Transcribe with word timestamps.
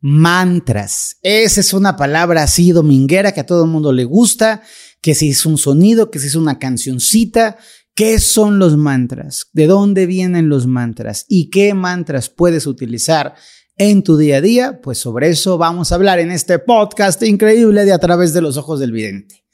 mantras. 0.00 1.16
Esa 1.22 1.60
es 1.60 1.72
una 1.72 1.96
palabra 1.96 2.44
así 2.44 2.72
dominguera 2.72 3.32
que 3.32 3.40
a 3.40 3.46
todo 3.46 3.64
el 3.64 3.70
mundo 3.70 3.92
le 3.92 4.04
gusta, 4.04 4.62
que 5.00 5.14
si 5.14 5.30
es 5.30 5.46
un 5.46 5.58
sonido, 5.58 6.10
que 6.10 6.18
si 6.18 6.28
es 6.28 6.34
una 6.34 6.58
cancioncita. 6.58 7.56
¿Qué 7.94 8.20
son 8.20 8.60
los 8.60 8.76
mantras? 8.76 9.46
¿De 9.52 9.66
dónde 9.66 10.06
vienen 10.06 10.48
los 10.48 10.68
mantras? 10.68 11.24
¿Y 11.28 11.50
qué 11.50 11.74
mantras 11.74 12.28
puedes 12.28 12.66
utilizar 12.68 13.34
en 13.76 14.04
tu 14.04 14.16
día 14.16 14.36
a 14.36 14.40
día? 14.40 14.80
Pues 14.80 14.98
sobre 14.98 15.30
eso 15.30 15.58
vamos 15.58 15.90
a 15.90 15.96
hablar 15.96 16.20
en 16.20 16.30
este 16.30 16.60
podcast 16.60 17.20
increíble 17.24 17.84
de 17.84 17.92
A 17.92 17.98
través 17.98 18.32
de 18.32 18.40
los 18.40 18.56
ojos 18.56 18.78
del 18.78 18.92
vidente. 18.92 19.44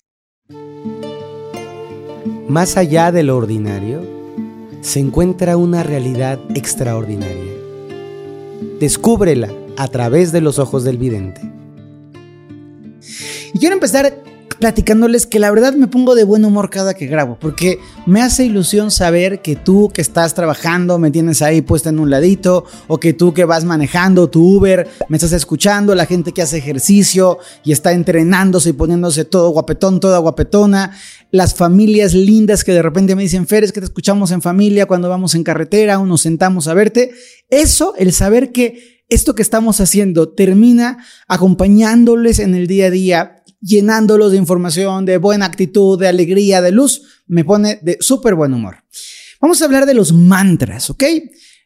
Más 2.48 2.76
allá 2.76 3.10
de 3.10 3.22
lo 3.22 3.38
ordinario, 3.38 4.02
se 4.82 5.00
encuentra 5.00 5.56
una 5.56 5.82
realidad 5.82 6.38
extraordinaria. 6.54 7.63
Descúbrela 8.80 9.50
a 9.76 9.88
través 9.88 10.32
de 10.32 10.40
los 10.40 10.58
ojos 10.58 10.84
del 10.84 10.98
vidente. 10.98 11.40
Y 13.52 13.58
quiero 13.58 13.74
empezar 13.74 14.24
platicándoles 14.58 15.26
que 15.26 15.38
la 15.38 15.50
verdad 15.50 15.74
me 15.74 15.88
pongo 15.88 16.14
de 16.14 16.24
buen 16.24 16.44
humor 16.44 16.70
cada 16.70 16.94
que 16.94 17.06
grabo, 17.06 17.36
porque 17.40 17.78
me 18.06 18.22
hace 18.22 18.44
ilusión 18.44 18.90
saber 18.90 19.42
que 19.42 19.56
tú 19.56 19.90
que 19.92 20.00
estás 20.00 20.34
trabajando 20.34 20.98
me 20.98 21.10
tienes 21.10 21.42
ahí 21.42 21.60
puesta 21.60 21.90
en 21.90 21.98
un 21.98 22.10
ladito, 22.10 22.64
o 22.86 22.98
que 22.98 23.12
tú 23.12 23.34
que 23.34 23.44
vas 23.44 23.64
manejando 23.64 24.30
tu 24.30 24.56
Uber 24.56 24.88
me 25.08 25.16
estás 25.16 25.32
escuchando, 25.32 25.94
la 25.94 26.06
gente 26.06 26.32
que 26.32 26.42
hace 26.42 26.58
ejercicio 26.58 27.38
y 27.62 27.72
está 27.72 27.92
entrenándose 27.92 28.70
y 28.70 28.72
poniéndose 28.72 29.24
todo 29.24 29.50
guapetón, 29.50 30.00
toda 30.00 30.18
guapetona, 30.18 30.92
las 31.34 31.56
familias 31.56 32.14
lindas 32.14 32.62
que 32.62 32.70
de 32.70 32.80
repente 32.80 33.16
me 33.16 33.24
dicen, 33.24 33.48
Fer, 33.48 33.64
es 33.64 33.72
que 33.72 33.80
te 33.80 33.86
escuchamos 33.86 34.30
en 34.30 34.40
familia 34.40 34.86
cuando 34.86 35.08
vamos 35.08 35.34
en 35.34 35.42
carretera 35.42 35.98
o 35.98 36.06
nos 36.06 36.20
sentamos 36.20 36.68
a 36.68 36.74
verte. 36.74 37.10
Eso, 37.50 37.92
el 37.96 38.12
saber 38.12 38.52
que 38.52 39.02
esto 39.08 39.34
que 39.34 39.42
estamos 39.42 39.80
haciendo 39.80 40.28
termina 40.28 41.04
acompañándoles 41.26 42.38
en 42.38 42.54
el 42.54 42.68
día 42.68 42.86
a 42.86 42.90
día 42.90 43.42
llenándolos 43.60 44.30
de 44.30 44.38
información, 44.38 45.06
de 45.06 45.18
buena 45.18 45.46
actitud, 45.46 45.98
de 45.98 46.06
alegría, 46.06 46.62
de 46.62 46.70
luz, 46.70 47.02
me 47.26 47.44
pone 47.44 47.80
de 47.82 47.96
súper 47.98 48.36
buen 48.36 48.54
humor. 48.54 48.84
Vamos 49.40 49.60
a 49.60 49.64
hablar 49.64 49.86
de 49.86 49.94
los 49.94 50.12
mantras, 50.12 50.88
¿ok? 50.88 51.02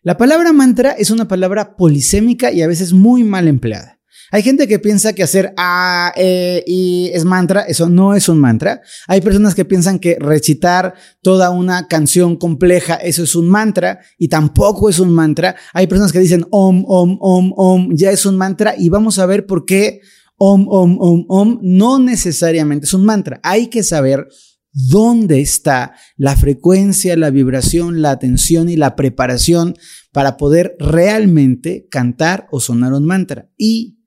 La 0.03 0.17
palabra 0.17 0.55
mantra 0.55 0.92
es 0.92 1.11
una 1.11 1.29
palabra 1.29 1.77
polisémica 1.77 2.53
y 2.53 2.62
a 2.62 2.69
veces 2.69 2.95
muy 2.95 3.23
mal 3.23 3.47
empleada. 3.47 3.98
Hay 4.31 4.43
gente 4.43 4.69
que 4.69 4.79
piensa 4.79 5.12
que 5.12 5.23
hacer 5.23 5.55
A, 5.57 6.12
E, 6.17 7.11
es 7.15 7.25
mantra, 7.25 7.62
eso 7.62 7.89
no 7.89 8.15
es 8.15 8.29
un 8.29 8.39
mantra. 8.39 8.83
Hay 9.07 9.20
personas 9.20 9.55
que 9.55 9.65
piensan 9.65 9.98
que 9.98 10.17
recitar 10.20 10.95
toda 11.23 11.51
una 11.51 11.89
canción 11.89 12.37
compleja, 12.37 12.95
eso 12.97 13.23
es 13.23 13.35
un 13.35 13.48
mantra 13.48 14.01
y 14.19 14.29
tampoco 14.29 14.89
es 14.89 14.98
un 14.98 15.12
mantra. 15.12 15.57
Hay 15.73 15.87
personas 15.87 16.12
que 16.12 16.20
dicen 16.20 16.47
om, 16.51 16.85
om, 16.87 17.17
om, 17.20 17.53
om, 17.57 17.89
ya 17.95 18.11
es 18.11 18.27
un 18.27 18.37
mantra 18.37 18.75
y 18.77 18.89
vamos 18.89 19.19
a 19.19 19.27
ver 19.27 19.47
por 19.47 19.65
qué 19.65 20.01
om, 20.37 20.67
om, 20.69 20.98
om, 21.01 21.25
om, 21.29 21.59
no 21.63 21.98
necesariamente 21.98 22.87
es 22.87 22.95
un 22.95 23.05
mantra. 23.05 23.41
Hay 23.42 23.69
que 23.69 23.83
saber 23.83 24.29
dónde 24.73 25.41
está 25.41 25.95
la 26.17 26.37
frecuencia, 26.37 27.17
la 27.17 27.31
vibración, 27.31 28.03
la 28.03 28.11
atención 28.13 28.69
y 28.69 28.77
la 28.77 28.95
preparación 28.95 29.75
para 30.13 30.37
poder 30.37 30.77
realmente 30.79 31.87
cantar 31.91 32.47
o 32.51 32.61
sonar 32.61 32.92
un 32.92 33.05
mantra. 33.05 33.51
Y 33.57 33.98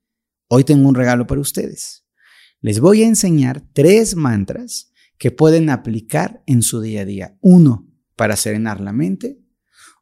hoy 0.54 0.64
tengo 0.64 0.86
un 0.86 0.94
regalo 0.94 1.26
para 1.26 1.40
ustedes. 1.40 2.04
Les 2.60 2.78
voy 2.78 3.02
a 3.02 3.06
enseñar 3.06 3.64
tres 3.72 4.16
mantras 4.16 4.92
que 5.16 5.30
pueden 5.30 5.70
aplicar 5.70 6.42
en 6.46 6.60
su 6.60 6.82
día 6.82 7.00
a 7.00 7.04
día. 7.06 7.38
Uno, 7.40 7.88
para 8.16 8.36
serenar 8.36 8.78
la 8.78 8.92
mente. 8.92 9.38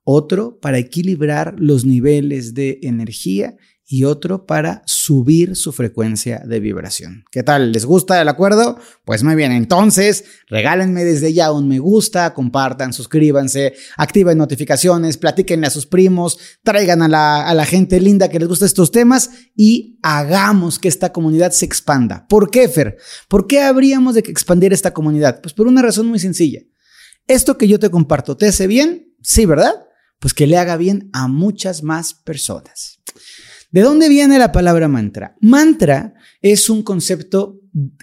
Otro, 0.02 0.58
para 0.58 0.78
equilibrar 0.78 1.54
los 1.60 1.84
niveles 1.84 2.52
de 2.54 2.80
energía 2.82 3.56
y 3.92 4.04
otro 4.04 4.46
para 4.46 4.84
subir 4.86 5.56
su 5.56 5.72
frecuencia 5.72 6.44
de 6.46 6.60
vibración. 6.60 7.24
¿Qué 7.32 7.42
tal? 7.42 7.72
¿Les 7.72 7.84
gusta 7.84 8.22
el 8.22 8.28
acuerdo? 8.28 8.78
Pues 9.04 9.24
muy 9.24 9.34
bien, 9.34 9.50
entonces 9.50 10.24
regálenme 10.46 11.04
desde 11.04 11.32
ya 11.32 11.50
un 11.50 11.66
me 11.66 11.80
gusta, 11.80 12.32
compartan, 12.32 12.92
suscríbanse, 12.92 13.74
activen 13.96 14.38
notificaciones, 14.38 15.16
platíquenle 15.16 15.66
a 15.66 15.70
sus 15.70 15.86
primos, 15.86 16.38
traigan 16.62 17.02
a 17.02 17.08
la, 17.08 17.44
a 17.44 17.52
la 17.52 17.66
gente 17.66 17.98
linda 17.98 18.28
que 18.28 18.38
les 18.38 18.46
gusta 18.46 18.64
estos 18.64 18.92
temas 18.92 19.30
y 19.56 19.98
hagamos 20.04 20.78
que 20.78 20.86
esta 20.86 21.12
comunidad 21.12 21.50
se 21.50 21.64
expanda. 21.64 22.28
¿Por 22.28 22.52
qué, 22.52 22.68
Fer? 22.68 22.96
¿Por 23.26 23.48
qué 23.48 23.60
habríamos 23.60 24.14
de 24.14 24.20
expandir 24.20 24.72
esta 24.72 24.94
comunidad? 24.94 25.40
Pues 25.40 25.52
por 25.52 25.66
una 25.66 25.82
razón 25.82 26.06
muy 26.06 26.20
sencilla. 26.20 26.60
Esto 27.26 27.58
que 27.58 27.66
yo 27.66 27.80
te 27.80 27.90
comparto, 27.90 28.36
¿te 28.36 28.46
hace 28.46 28.68
bien? 28.68 29.16
Sí, 29.20 29.46
¿verdad? 29.46 29.74
Pues 30.20 30.32
que 30.32 30.46
le 30.46 30.58
haga 30.58 30.76
bien 30.76 31.10
a 31.12 31.26
muchas 31.26 31.82
más 31.82 32.14
personas. 32.14 33.00
¿De 33.70 33.82
dónde 33.82 34.08
viene 34.08 34.38
la 34.38 34.52
palabra 34.52 34.88
mantra? 34.88 35.36
Mantra 35.40 36.14
es 36.42 36.68
un 36.68 36.82
concepto 36.82 37.60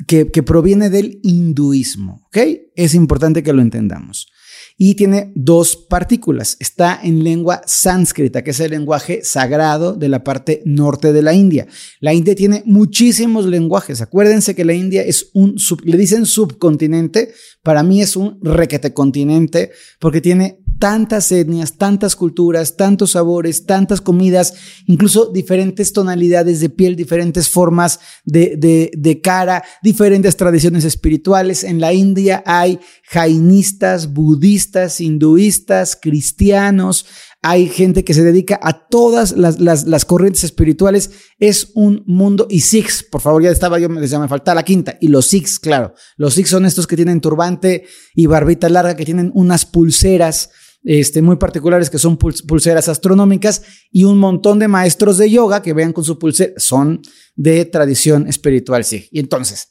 que, 0.07 0.25
proviene 0.43 0.89
del 0.89 1.19
hinduismo, 1.23 2.23
¿ok? 2.27 2.37
Es 2.75 2.93
importante 2.93 3.43
que 3.43 3.51
lo 3.51 3.61
entendamos. 3.61 4.31
Y 4.77 4.95
tiene 4.95 5.33
dos 5.35 5.75
partículas. 5.75 6.55
Está 6.59 6.99
en 7.03 7.23
lengua 7.23 7.61
sánscrita, 7.65 8.43
que 8.43 8.51
es 8.51 8.59
el 8.59 8.71
lenguaje 8.71 9.21
sagrado 9.23 9.93
de 9.93 10.07
la 10.07 10.23
parte 10.23 10.61
norte 10.65 11.11
de 11.11 11.23
la 11.23 11.33
India. 11.33 11.67
La 11.99 12.13
India 12.13 12.35
tiene 12.35 12.61
muchísimos 12.65 13.45
lenguajes. 13.45 14.01
Acuérdense 14.01 14.55
que 14.55 14.65
la 14.65 14.73
India 14.73 15.01
es 15.01 15.31
un, 15.33 15.55
le 15.83 15.97
dicen 15.97 16.25
subcontinente, 16.25 17.33
para 17.63 17.81
mí 17.83 18.01
es 18.01 18.15
un 18.15 18.39
requete 18.41 18.93
continente, 18.93 19.71
porque 19.99 20.21
tiene 20.21 20.59
tantas 20.79 21.31
etnias, 21.31 21.77
tantas 21.77 22.15
culturas, 22.15 22.77
tantos 22.77 23.11
sabores, 23.11 23.65
tantas 23.65 24.01
comidas, 24.01 24.53
incluso 24.85 25.31
diferentes 25.31 25.93
tonalidades 25.93 26.59
de 26.59 26.69
piel, 26.69 26.95
diferentes 26.95 27.49
formas 27.49 27.99
de, 28.25 28.91
de, 28.93 29.21
cara, 29.21 29.63
diferentes 29.81 30.37
tradiciones 30.37 30.85
espirituales. 30.85 31.63
En 31.63 31.79
la 31.79 31.93
India 31.93 32.43
hay 32.45 32.79
jainistas, 33.03 34.13
budistas, 34.13 35.01
hinduistas, 35.01 35.97
cristianos, 35.99 37.05
hay 37.43 37.69
gente 37.69 38.03
que 38.03 38.13
se 38.13 38.23
dedica 38.23 38.59
a 38.61 38.87
todas 38.87 39.31
las, 39.31 39.59
las, 39.59 40.05
corrientes 40.05 40.43
espirituales. 40.43 41.11
Es 41.39 41.71
un 41.75 42.03
mundo. 42.05 42.47
Y 42.49 42.61
Sikhs, 42.61 43.03
por 43.03 43.21
favor, 43.21 43.41
ya 43.43 43.51
estaba 43.51 43.79
yo, 43.79 43.87
ya 44.01 44.19
me 44.19 44.27
faltaba 44.27 44.55
la 44.55 44.63
quinta. 44.63 44.97
Y 44.99 45.07
los 45.07 45.27
Sikhs, 45.27 45.59
claro. 45.59 45.93
Los 46.17 46.33
Sikhs 46.33 46.49
son 46.49 46.65
estos 46.65 46.87
que 46.87 46.95
tienen 46.95 47.21
turbante 47.21 47.85
y 48.15 48.25
barbita 48.25 48.69
larga, 48.69 48.95
que 48.95 49.05
tienen 49.05 49.31
unas 49.33 49.65
pulseras 49.65 50.49
este, 50.87 51.21
muy 51.21 51.35
particulares 51.35 51.89
que 51.89 51.99
son 51.99 52.17
pulseras 52.17 52.87
astronómicas 52.87 53.61
y 53.91 54.05
un 54.05 54.17
montón 54.17 54.57
de 54.57 54.69
maestros 54.69 55.17
de 55.17 55.29
yoga 55.29 55.61
que 55.61 55.73
vean 55.73 55.91
con 55.91 56.05
su 56.05 56.17
pulsera 56.17 56.53
son 56.55 57.01
de 57.35 57.65
tradición 57.65 58.25
espiritual 58.25 58.85
sí. 58.85 59.09
Y 59.11 59.19
entonces, 59.19 59.67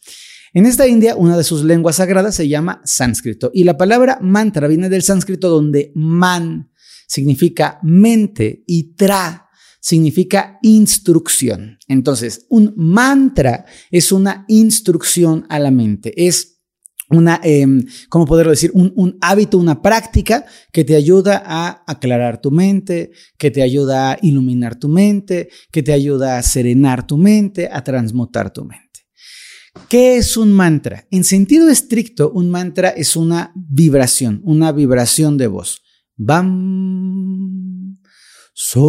en 0.53 0.67
esta 0.67 0.87
India, 0.87 1.17
una 1.17 1.39
de 1.39 1.45
sus 1.45 1.65
lenguas 1.65 1.97
sagradas 1.97 2.35
se 2.35 2.49
llama 2.49 2.83
sánscrito 2.85 3.51
y 3.55 3.65
la 3.65 3.79
palabra 3.79 4.19
mantra 4.21 4.69
viene 4.69 4.91
del 4.91 5.03
sánscrito 5.03 5.49
donde 5.49 5.91
man 5.95 6.71
significa 7.09 7.79
mente 7.83 8.63
y 8.67 8.95
tra 8.95 9.49
significa 9.81 10.59
instrucción. 10.61 11.79
Entonces, 11.89 12.45
un 12.51 12.75
mantra 12.77 13.65
es 13.91 14.13
una 14.13 14.45
instrucción 14.49 15.47
a 15.49 15.59
la 15.61 15.71
mente, 15.71 16.27
es 16.27 16.56
una, 17.11 17.41
eh, 17.45 17.67
¿cómo 18.09 18.27
poderlo 18.27 18.51
decir? 18.51 18.71
Un, 18.75 18.93
un, 18.97 19.17
hábito, 19.21 19.59
una 19.59 19.83
práctica 19.83 20.45
que 20.73 20.85
te 20.85 20.97
ayuda 20.97 21.43
a 21.45 21.85
aclarar 21.87 22.41
tu 22.41 22.51
mente, 22.51 23.13
que 23.39 23.51
te 23.51 23.63
ayuda 23.63 24.13
a 24.13 24.19
iluminar 24.23 24.77
tu 24.77 24.89
mente, 24.89 25.49
que 25.71 25.83
te 25.83 25.93
ayuda 25.93 26.39
a 26.39 26.43
serenar 26.43 27.07
tu 27.07 27.17
mente, 27.17 27.69
a 27.71 27.85
transmutar 27.85 28.53
tu 28.53 28.65
mente. 28.65 28.87
¿Qué 29.89 30.17
es 30.17 30.37
un 30.37 30.53
mantra? 30.53 31.07
En 31.11 31.23
sentido 31.25 31.69
estricto, 31.69 32.31
un 32.33 32.51
mantra 32.51 32.89
es 32.91 33.15
una 33.15 33.53
vibración, 33.55 34.41
una 34.45 34.73
vibración 34.73 35.37
de 35.37 35.47
voz. 35.47 35.83
Bam, 36.17 37.99
so, 38.55 38.83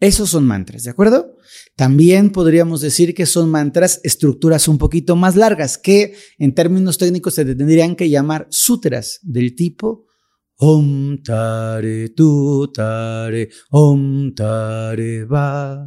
Esos 0.00 0.30
son 0.30 0.46
mantras, 0.46 0.84
¿de 0.84 0.90
acuerdo? 0.90 1.36
También 1.76 2.30
podríamos 2.30 2.80
decir 2.80 3.14
que 3.14 3.26
son 3.26 3.50
mantras 3.50 4.00
estructuras 4.02 4.66
un 4.66 4.78
poquito 4.78 5.14
más 5.14 5.36
largas, 5.36 5.76
que 5.76 6.14
en 6.38 6.54
términos 6.54 6.96
técnicos 6.96 7.34
se 7.34 7.44
tendrían 7.44 7.94
que 7.94 8.08
llamar 8.08 8.46
sutras 8.50 9.20
del 9.22 9.54
tipo 9.54 10.06
Om 10.56 11.22
Tare 11.22 12.10
Tu 12.10 12.70
Tare 12.72 13.48
Om 13.70 14.34
Tare 14.34 15.24
Va. 15.24 15.86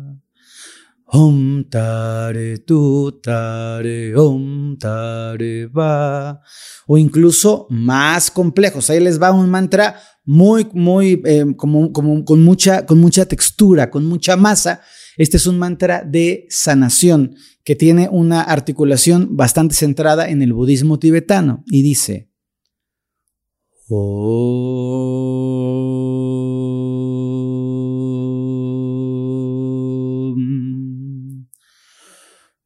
Om 1.06 1.70
Tare 1.70 2.58
Tu 2.60 3.20
Tare 3.22 4.16
Om 4.16 4.78
Tare 4.80 5.68
Va. 5.68 6.40
O 6.88 6.98
incluso 6.98 7.68
más 7.70 8.32
complejos. 8.32 8.90
Ahí 8.90 9.00
les 9.00 9.22
va 9.22 9.32
un 9.32 9.48
mantra 9.50 9.96
muy, 10.26 10.68
muy, 10.74 11.22
eh, 11.26 11.46
como, 11.58 11.92
como, 11.92 12.24
con, 12.24 12.44
mucha, 12.44 12.86
con 12.86 13.00
mucha 13.00 13.26
textura, 13.26 13.90
con 13.90 14.06
mucha 14.06 14.36
masa, 14.38 14.82
Este 15.18 15.38
es 15.38 15.46
un 15.46 15.60
mantra 15.60 16.04
de 16.04 16.48
sanación 16.50 17.36
que 17.64 17.76
tiene 17.76 18.10
una 18.10 18.42
articulación 18.42 19.36
bastante 19.38 19.76
centrada 19.76 20.30
en 20.30 20.42
el 20.42 20.54
budismo 20.54 20.98
tibetano 21.00 21.64
y 21.68 21.82
dice, 21.84 22.30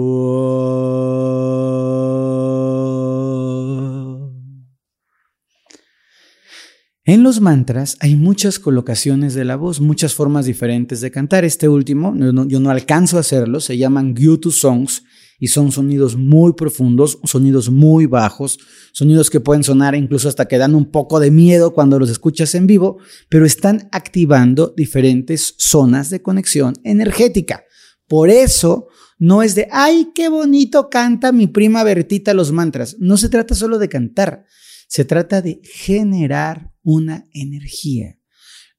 En 7.07 7.23
los 7.23 7.39
mantras 7.39 7.95
hay 8.01 8.17
muchas 8.17 8.59
colocaciones 8.59 9.33
de 9.33 9.45
la 9.45 9.55
voz, 9.55 9.79
muchas 9.79 10.13
formas 10.13 10.45
diferentes 10.45 10.99
de 10.99 11.09
cantar. 11.09 11.45
Este 11.45 11.69
último, 11.69 12.13
yo 12.47 12.59
no 12.59 12.69
alcanzo 12.69 13.15
a 13.15 13.21
hacerlo, 13.21 13.61
se 13.61 13.77
llaman 13.77 14.13
Gyutu 14.13 14.51
Songs 14.51 15.03
y 15.39 15.47
son 15.47 15.71
sonidos 15.71 16.17
muy 16.17 16.51
profundos, 16.51 17.17
sonidos 17.23 17.69
muy 17.69 18.07
bajos, 18.07 18.59
sonidos 18.91 19.29
que 19.29 19.39
pueden 19.39 19.63
sonar 19.63 19.95
incluso 19.95 20.27
hasta 20.27 20.49
que 20.49 20.57
dan 20.57 20.75
un 20.75 20.91
poco 20.91 21.21
de 21.21 21.31
miedo 21.31 21.73
cuando 21.73 21.97
los 21.97 22.09
escuchas 22.09 22.53
en 22.55 22.67
vivo, 22.67 22.97
pero 23.29 23.45
están 23.45 23.87
activando 23.93 24.73
diferentes 24.75 25.55
zonas 25.57 26.09
de 26.09 26.21
conexión 26.21 26.73
energética. 26.83 27.63
Por 28.09 28.29
eso 28.29 28.89
no 29.17 29.43
es 29.43 29.55
de, 29.55 29.69
ay, 29.71 30.09
qué 30.13 30.27
bonito 30.27 30.89
canta 30.89 31.31
mi 31.31 31.47
prima 31.47 31.85
Bertita 31.85 32.33
los 32.33 32.51
mantras. 32.51 32.97
No 32.99 33.15
se 33.15 33.29
trata 33.29 33.55
solo 33.55 33.79
de 33.79 33.87
cantar, 33.87 34.43
se 34.89 35.05
trata 35.05 35.41
de 35.41 35.61
generar 35.63 36.73
una 36.87 37.27
energía. 37.33 38.17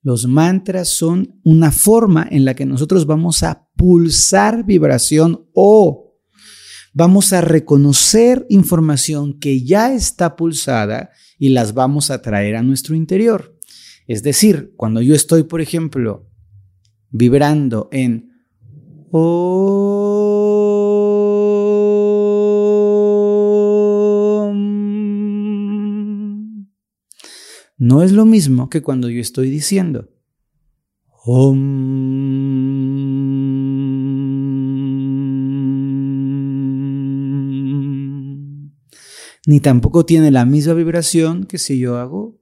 Los 0.01 0.27
mantras 0.27 0.89
son 0.89 1.39
una 1.45 1.71
forma 1.71 2.27
en 2.31 2.47
la 2.47 2.55
que 2.55 2.65
nosotros 2.65 3.05
vamos 3.05 3.43
a 3.43 3.69
pulsar 3.77 4.65
vibración 4.65 5.47
o 5.53 6.17
vamos 6.95 7.35
a 7.35 7.43
reconocer 7.43 8.47
información 8.49 9.39
que 9.39 9.63
ya 9.63 9.93
está 9.93 10.37
pulsada 10.37 11.11
y 11.39 11.51
las 11.51 11.75
vamos 11.75 12.11
a 12.11 12.23
traer 12.23 12.57
a 12.57 12.63
nuestro 12.63 12.97
interior. 12.97 13.59
Es 14.07 14.23
decir, 14.23 14.73
cuando 14.77 15.03
yo 15.03 15.15
estoy, 15.15 15.43
por 15.43 15.61
ejemplo, 15.61 16.31
vibrando 17.11 17.91
en 17.93 18.31
no 27.79 28.03
es 28.03 28.13
lo 28.13 28.27
mismo 28.27 28.69
que 28.69 28.83
cuando 28.83 29.09
yo 29.09 29.21
estoy 29.21 29.51
diciendo 29.51 30.09
Ni 39.47 39.61
tampoco 39.61 40.05
tiene 40.05 40.31
la 40.31 40.45
misma 40.45 40.75
vibración 40.75 41.45
que 41.45 41.59
si 41.59 41.79
yo 41.79 41.97
hago 41.97 42.39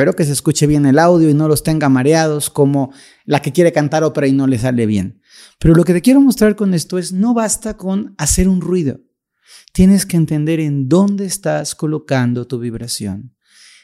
Espero 0.00 0.16
que 0.16 0.24
se 0.24 0.32
escuche 0.32 0.66
bien 0.66 0.86
el 0.86 0.98
audio 0.98 1.28
y 1.28 1.34
no 1.34 1.46
los 1.46 1.62
tenga 1.62 1.90
mareados 1.90 2.48
como 2.48 2.90
la 3.26 3.42
que 3.42 3.52
quiere 3.52 3.70
cantar 3.70 4.02
ópera 4.02 4.26
y 4.26 4.32
no 4.32 4.46
le 4.46 4.58
sale 4.58 4.86
bien. 4.86 5.20
Pero 5.58 5.74
lo 5.74 5.84
que 5.84 5.92
te 5.92 6.00
quiero 6.00 6.22
mostrar 6.22 6.56
con 6.56 6.72
esto 6.72 6.96
es 6.96 7.12
no 7.12 7.34
basta 7.34 7.76
con 7.76 8.14
hacer 8.16 8.48
un 8.48 8.62
ruido. 8.62 9.02
Tienes 9.74 10.06
que 10.06 10.16
entender 10.16 10.58
en 10.58 10.88
dónde 10.88 11.26
estás 11.26 11.74
colocando 11.74 12.46
tu 12.46 12.58
vibración, 12.58 13.36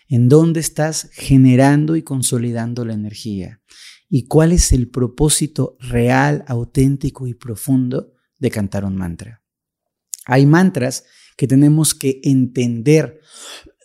en 0.08 0.30
dónde 0.30 0.60
estás 0.60 1.10
generando 1.12 1.96
y 1.96 2.02
consolidando 2.02 2.86
la 2.86 2.94
energía 2.94 3.60
y 4.08 4.26
cuál 4.26 4.52
es 4.52 4.72
el 4.72 4.88
propósito 4.88 5.76
real, 5.80 6.46
auténtico 6.48 7.26
y 7.26 7.34
profundo 7.34 8.14
de 8.38 8.50
cantar 8.50 8.86
un 8.86 8.96
mantra. 8.96 9.42
Hay 10.24 10.46
mantras 10.46 11.04
que 11.36 11.46
tenemos 11.46 11.94
que 11.94 12.20
entender 12.24 13.20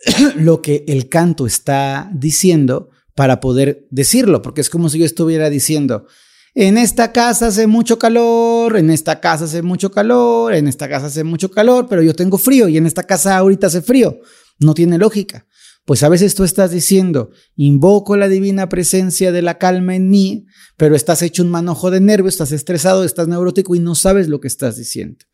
lo 0.36 0.62
que 0.62 0.84
el 0.88 1.10
canto 1.10 1.46
está 1.46 2.10
diciendo 2.14 2.90
para 3.16 3.40
poder 3.40 3.88
decirlo, 3.92 4.42
porque 4.42 4.62
es 4.62 4.70
como 4.70 4.90
si 4.90 5.00
yo 5.00 5.06
estuviera 5.06 5.50
diciendo, 5.50 6.08
en 6.54 6.78
esta 6.78 7.12
casa 7.12 7.48
hace 7.48 7.68
mucho 7.68 7.98
calor, 7.98 8.76
en 8.76 8.90
esta 8.90 9.22
casa 9.22 9.46
hace 9.46 9.62
mucho 9.62 9.92
calor, 9.92 10.54
en 10.54 10.68
esta 10.68 10.90
casa 10.90 11.08
hace 11.08 11.24
mucho 11.24 11.50
calor, 11.50 11.88
pero 11.90 12.02
yo 12.02 12.14
tengo 12.14 12.38
frío 12.38 12.68
y 12.68 12.78
en 12.78 12.86
esta 12.86 13.04
casa 13.04 13.38
ahorita 13.38 13.68
hace 13.68 13.82
frío. 13.82 14.20
No 14.60 14.74
tiene 14.74 14.98
lógica. 14.98 15.48
Pues 15.86 16.04
a 16.04 16.10
veces 16.10 16.36
tú 16.36 16.44
estás 16.44 16.72
diciendo, 16.72 17.32
invoco 17.56 18.16
la 18.16 18.28
divina 18.28 18.70
presencia 18.70 19.32
de 19.32 19.42
la 19.42 19.58
calma 19.58 19.96
en 19.96 20.10
mí, 20.10 20.46
pero 20.78 20.96
estás 20.96 21.22
hecho 21.22 21.42
un 21.42 21.50
manojo 21.50 21.90
de 21.90 22.02
nervios, 22.02 22.36
estás 22.36 22.52
estresado, 22.52 23.04
estás 23.04 23.28
neurótico 23.28 23.74
y 23.74 23.80
no 23.80 23.96
sabes 23.96 24.28
lo 24.28 24.40
que 24.40 24.48
estás 24.48 24.78
diciendo. 24.78 25.26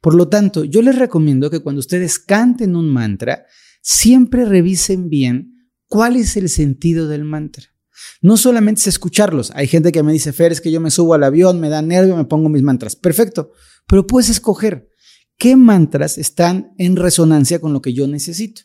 Por 0.00 0.14
lo 0.14 0.28
tanto, 0.28 0.64
yo 0.64 0.80
les 0.80 0.96
recomiendo 0.96 1.50
que 1.50 1.60
cuando 1.60 1.80
ustedes 1.80 2.18
canten 2.18 2.76
un 2.76 2.88
mantra, 2.88 3.44
siempre 3.80 4.44
revisen 4.44 5.08
bien 5.08 5.70
cuál 5.86 6.16
es 6.16 6.36
el 6.36 6.48
sentido 6.48 7.08
del 7.08 7.24
mantra. 7.24 7.64
No 8.22 8.36
solamente 8.36 8.80
es 8.80 8.86
escucharlos. 8.86 9.50
Hay 9.54 9.66
gente 9.66 9.92
que 9.92 10.02
me 10.02 10.12
dice, 10.12 10.32
Fer, 10.32 10.52
es 10.52 10.60
que 10.60 10.70
yo 10.70 10.80
me 10.80 10.90
subo 10.90 11.14
al 11.14 11.24
avión, 11.24 11.60
me 11.60 11.68
da 11.68 11.82
nervio, 11.82 12.16
me 12.16 12.24
pongo 12.24 12.48
mis 12.48 12.62
mantras. 12.62 12.96
Perfecto, 12.96 13.52
pero 13.86 14.06
puedes 14.06 14.28
escoger 14.28 14.88
qué 15.36 15.56
mantras 15.56 16.18
están 16.18 16.74
en 16.78 16.96
resonancia 16.96 17.60
con 17.60 17.72
lo 17.72 17.80
que 17.80 17.92
yo 17.92 18.06
necesito. 18.06 18.62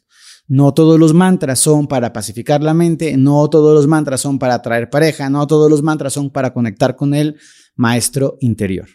No 0.48 0.74
todos 0.74 1.00
los 1.00 1.14
mantras 1.14 1.60
son 1.60 1.88
para 1.88 2.14
pacificar 2.14 2.62
la 2.62 2.76
mente, 2.76 3.18
no 3.18 3.50
todos 3.50 3.74
los 3.74 3.88
mantras 3.88 4.22
son 4.22 4.38
para 4.38 4.56
atraer 4.56 4.90
pareja, 4.90 5.30
no 5.30 5.48
todos 5.48 5.72
los 5.72 5.82
mantras 5.82 6.14
son 6.14 6.30
para 6.30 6.54
conectar 6.54 6.96
con 6.96 7.16
el 7.16 7.38
maestro 7.76 8.38
interior. 8.42 8.88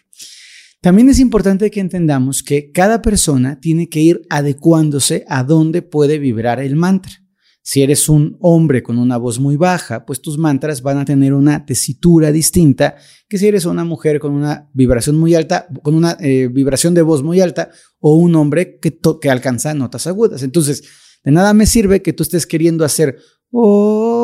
También 0.81 1.09
es 1.09 1.19
importante 1.19 1.69
que 1.69 1.79
entendamos 1.79 2.41
que 2.41 2.71
cada 2.71 3.03
persona 3.03 3.59
tiene 3.59 3.87
que 3.87 3.99
ir 3.99 4.21
adecuándose 4.31 5.23
a 5.27 5.43
dónde 5.43 5.83
puede 5.83 6.17
vibrar 6.17 6.59
el 6.59 6.75
mantra. 6.75 7.13
Si 7.61 7.83
eres 7.83 8.09
un 8.09 8.37
hombre 8.41 8.81
con 8.81 8.97
una 8.97 9.17
voz 9.17 9.39
muy 9.39 9.57
baja, 9.57 10.03
pues 10.07 10.19
tus 10.19 10.39
mantras 10.39 10.81
van 10.81 10.97
a 10.97 11.05
tener 11.05 11.35
una 11.35 11.67
tesitura 11.67 12.31
distinta 12.31 12.95
que 13.29 13.37
si 13.37 13.47
eres 13.47 13.65
una 13.65 13.85
mujer 13.85 14.19
con 14.19 14.33
una 14.33 14.71
vibración 14.73 15.17
muy 15.17 15.35
alta, 15.35 15.67
con 15.83 15.93
una 15.93 16.17
eh, 16.19 16.49
vibración 16.51 16.95
de 16.95 17.03
voz 17.03 17.21
muy 17.21 17.39
alta, 17.39 17.69
o 17.99 18.15
un 18.15 18.35
hombre 18.35 18.79
que, 18.79 18.97
que 19.21 19.29
alcanza 19.29 19.75
notas 19.75 20.07
agudas. 20.07 20.41
Entonces, 20.41 20.83
de 21.23 21.29
nada 21.29 21.53
me 21.53 21.67
sirve 21.67 22.01
que 22.01 22.13
tú 22.13 22.23
estés 22.23 22.47
queriendo 22.47 22.83
hacer 22.83 23.17
oh, 23.51 24.20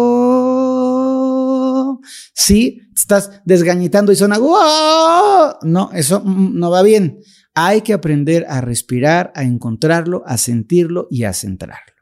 sí, 2.38 2.84
estás 2.96 3.42
desgañitando 3.46 4.12
y 4.12 4.16
suena, 4.16 4.38
no, 4.38 5.90
eso 5.92 6.24
no 6.24 6.70
va 6.70 6.84
bien. 6.84 7.20
Hay 7.56 7.82
que 7.82 7.94
aprender 7.94 8.46
a 8.48 8.62
respirar, 8.62 9.32
a 9.36 9.44
encontrarlo, 9.44 10.22
a 10.28 10.38
sentirlo 10.38 11.08
y 11.10 11.24
a 11.24 11.34
centrarlo. 11.34 11.94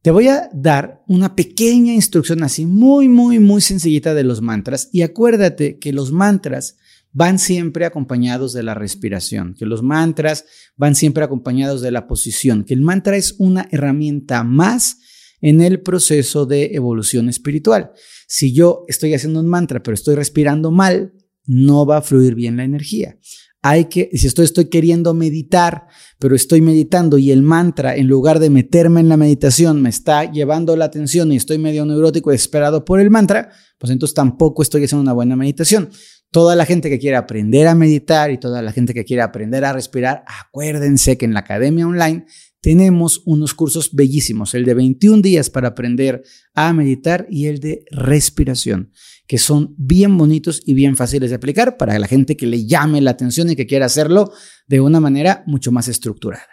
Te 0.00 0.10
voy 0.10 0.28
a 0.28 0.48
dar 0.54 1.02
una 1.06 1.36
pequeña 1.36 1.92
instrucción 1.92 2.42
así, 2.42 2.64
muy, 2.64 3.08
muy, 3.08 3.38
muy 3.38 3.60
sencillita 3.60 4.14
de 4.14 4.24
los 4.24 4.40
mantras. 4.40 4.88
Y 4.90 5.02
acuérdate 5.02 5.78
que 5.78 5.92
los 5.92 6.12
mantras 6.12 6.78
van 7.12 7.38
siempre 7.38 7.84
acompañados 7.84 8.54
de 8.54 8.62
la 8.62 8.74
respiración, 8.74 9.54
que 9.54 9.66
los 9.66 9.82
mantras 9.82 10.46
van 10.76 10.94
siempre 10.94 11.24
acompañados 11.24 11.82
de 11.82 11.90
la 11.90 12.06
posición, 12.06 12.64
que 12.64 12.72
el 12.72 12.80
mantra 12.80 13.16
es 13.16 13.34
una 13.38 13.68
herramienta 13.70 14.44
más 14.44 14.98
en 15.40 15.60
el 15.60 15.82
proceso 15.82 16.46
de 16.46 16.74
evolución 16.74 17.28
espiritual. 17.28 17.92
Si 18.26 18.52
yo 18.52 18.84
estoy 18.88 19.14
haciendo 19.14 19.40
un 19.40 19.46
mantra, 19.46 19.82
pero 19.82 19.94
estoy 19.94 20.14
respirando 20.14 20.70
mal, 20.70 21.12
no 21.46 21.86
va 21.86 21.98
a 21.98 22.02
fluir 22.02 22.34
bien 22.34 22.56
la 22.56 22.64
energía. 22.64 23.18
Hay 23.62 23.86
que, 23.86 24.10
si 24.12 24.26
estoy, 24.26 24.44
estoy 24.44 24.66
queriendo 24.66 25.12
meditar, 25.12 25.86
pero 26.18 26.36
estoy 26.36 26.60
meditando 26.60 27.18
y 27.18 27.32
el 27.32 27.42
mantra, 27.42 27.96
en 27.96 28.06
lugar 28.06 28.38
de 28.38 28.50
meterme 28.50 29.00
en 29.00 29.08
la 29.08 29.16
meditación, 29.16 29.82
me 29.82 29.88
está 29.88 30.30
llevando 30.30 30.76
la 30.76 30.84
atención 30.84 31.32
y 31.32 31.36
estoy 31.36 31.58
medio 31.58 31.84
neurótico 31.84 32.32
y 32.32 32.36
esperado 32.36 32.84
por 32.84 33.00
el 33.00 33.10
mantra, 33.10 33.50
pues 33.78 33.90
entonces 33.90 34.14
tampoco 34.14 34.62
estoy 34.62 34.84
haciendo 34.84 35.02
una 35.02 35.12
buena 35.12 35.34
meditación. 35.34 35.90
Toda 36.30 36.54
la 36.54 36.64
gente 36.64 36.90
que 36.90 36.98
quiere 36.98 37.16
aprender 37.16 37.66
a 37.66 37.74
meditar 37.74 38.30
y 38.30 38.38
toda 38.38 38.62
la 38.62 38.72
gente 38.72 38.94
que 38.94 39.04
quiere 39.04 39.22
aprender 39.22 39.64
a 39.64 39.72
respirar, 39.72 40.24
acuérdense 40.26 41.16
que 41.16 41.24
en 41.24 41.34
la 41.34 41.40
academia 41.40 41.86
online 41.86 42.26
tenemos 42.66 43.22
unos 43.26 43.54
cursos 43.54 43.94
bellísimos, 43.94 44.52
el 44.54 44.64
de 44.64 44.74
21 44.74 45.22
días 45.22 45.50
para 45.50 45.68
aprender 45.68 46.24
a 46.52 46.72
meditar 46.72 47.24
y 47.30 47.46
el 47.46 47.60
de 47.60 47.84
respiración, 47.92 48.90
que 49.28 49.38
son 49.38 49.76
bien 49.78 50.18
bonitos 50.18 50.60
y 50.66 50.74
bien 50.74 50.96
fáciles 50.96 51.30
de 51.30 51.36
aplicar 51.36 51.76
para 51.76 51.96
la 51.96 52.08
gente 52.08 52.36
que 52.36 52.48
le 52.48 52.66
llame 52.66 53.00
la 53.00 53.12
atención 53.12 53.48
y 53.48 53.54
que 53.54 53.68
quiera 53.68 53.86
hacerlo 53.86 54.32
de 54.66 54.80
una 54.80 54.98
manera 54.98 55.44
mucho 55.46 55.70
más 55.70 55.86
estructurada. 55.86 56.48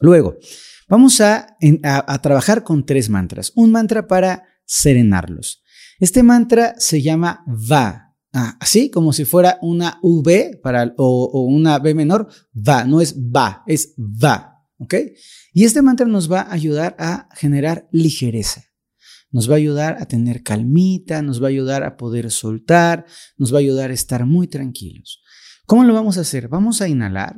Luego, 0.00 0.38
vamos 0.88 1.20
a, 1.20 1.56
a 1.72 2.20
trabajar 2.20 2.64
con 2.64 2.84
tres 2.84 3.08
mantras. 3.08 3.52
Un 3.54 3.70
mantra 3.70 4.08
para 4.08 4.42
serenarlos. 4.64 5.62
Este 6.00 6.24
mantra 6.24 6.74
se 6.78 7.00
llama 7.00 7.44
Va, 7.46 8.16
así 8.32 8.90
como 8.90 9.12
si 9.12 9.24
fuera 9.24 9.56
una 9.62 10.00
V 10.02 10.58
para, 10.64 10.92
o, 10.96 11.42
una 11.42 11.78
B 11.78 11.94
menor, 11.94 12.26
Va, 12.52 12.82
no 12.82 13.00
es 13.00 13.16
Va, 13.16 13.62
es 13.68 13.94
Va, 13.96 14.57
Y 15.52 15.64
este 15.64 15.82
mantra 15.82 16.06
nos 16.06 16.30
va 16.30 16.42
a 16.42 16.52
ayudar 16.52 16.96
a 16.98 17.28
generar 17.34 17.88
ligereza. 17.92 18.64
Nos 19.30 19.48
va 19.48 19.54
a 19.54 19.58
ayudar 19.58 19.96
a 20.00 20.06
tener 20.06 20.42
calmita, 20.42 21.20
nos 21.20 21.42
va 21.42 21.46
a 21.46 21.50
ayudar 21.50 21.82
a 21.82 21.96
poder 21.96 22.30
soltar, 22.30 23.04
nos 23.36 23.52
va 23.52 23.58
a 23.58 23.60
ayudar 23.60 23.90
a 23.90 23.94
estar 23.94 24.24
muy 24.24 24.46
tranquilos. 24.48 25.22
¿Cómo 25.66 25.84
lo 25.84 25.92
vamos 25.92 26.16
a 26.16 26.22
hacer? 26.22 26.48
Vamos 26.48 26.80
a 26.80 26.88
inhalar 26.88 27.36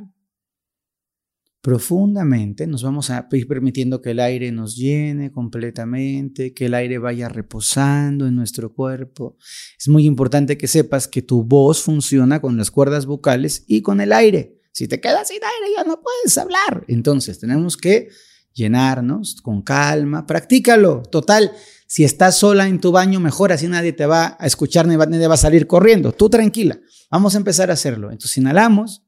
profundamente, 1.61 2.66
nos 2.66 2.82
vamos 2.82 3.11
a 3.11 3.28
ir 3.32 3.47
permitiendo 3.47 4.00
que 4.00 4.12
el 4.12 4.20
aire 4.20 4.50
nos 4.50 4.76
llene 4.76 5.30
completamente, 5.30 6.54
que 6.54 6.66
el 6.66 6.75
aire 6.75 6.99
vaya 6.99 7.28
reposando 7.28 8.26
en 8.26 8.35
nuestro 8.35 8.73
cuerpo. 8.73 9.37
Es 9.78 9.88
muy 9.88 10.06
importante 10.06 10.56
que 10.56 10.66
sepas 10.66 11.06
que 11.06 11.23
tu 11.23 11.44
voz 11.44 11.82
funciona 11.82 12.40
con 12.40 12.56
las 12.56 12.70
cuerdas 12.70 13.04
vocales 13.04 13.64
y 13.66 13.82
con 13.82 14.00
el 14.00 14.12
aire. 14.12 14.60
Si 14.73 14.89
te 14.89 15.00
quedas 15.00 15.29
sin 15.29 15.37
aire 15.43 15.75
ya 15.77 15.85
no 15.85 16.00
puedes 16.00 16.37
hablar. 16.39 16.85
Entonces 16.89 17.39
tenemos 17.39 17.77
que 17.77 18.09
llenarnos 18.53 19.41
con 19.43 19.62
calma, 19.62 20.27
practícalo. 20.27 21.03
Total, 21.03 21.53
si 21.87 22.05
estás 22.05 22.39
sola 22.39 22.69
en 22.69 22.81
tu 22.81 22.93
baño, 22.93 23.21
mejor 23.21 23.53
así 23.53 23.67
nadie 23.67 23.93
te 23.93 24.07
va 24.07 24.37
a 24.39 24.47
escuchar 24.47 24.87
ni 24.87 24.97
nadie 24.97 25.27
va 25.27 25.35
a 25.35 25.39
salir 25.39 25.67
corriendo. 25.67 26.12
Tú 26.12 26.29
tranquila. 26.31 26.79
Vamos 27.11 27.35
a 27.35 27.39
empezar 27.39 27.71
a 27.71 27.75
hacerlo. 27.75 28.11
Entonces 28.11 28.37
inhalamos. 28.39 29.05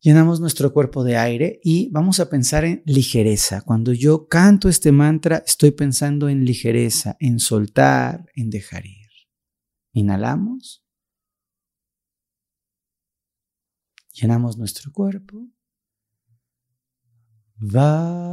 Llenamos 0.00 0.40
nuestro 0.40 0.72
cuerpo 0.72 1.02
de 1.02 1.16
aire 1.16 1.58
y 1.64 1.90
vamos 1.90 2.20
a 2.20 2.30
pensar 2.30 2.64
en 2.64 2.82
ligereza. 2.86 3.62
Cuando 3.62 3.92
yo 3.92 4.28
canto 4.28 4.68
este 4.68 4.92
mantra, 4.92 5.42
estoy 5.44 5.72
pensando 5.72 6.28
en 6.28 6.44
ligereza, 6.44 7.16
en 7.18 7.40
soltar, 7.40 8.26
en 8.36 8.50
dejar 8.50 8.86
ir. 8.86 9.08
Inhalamos. 9.92 10.85
Llenamos 14.18 14.56
nuestro 14.56 14.90
cuerpo. 14.92 15.46
Va. 17.60 18.26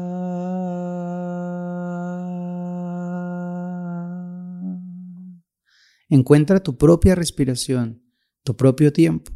Encuentra 6.07 6.61
tu 6.61 6.77
propia 6.77 7.15
respiración, 7.15 8.01
tu 8.43 8.55
propio 8.55 8.93
tiempo. 8.93 9.33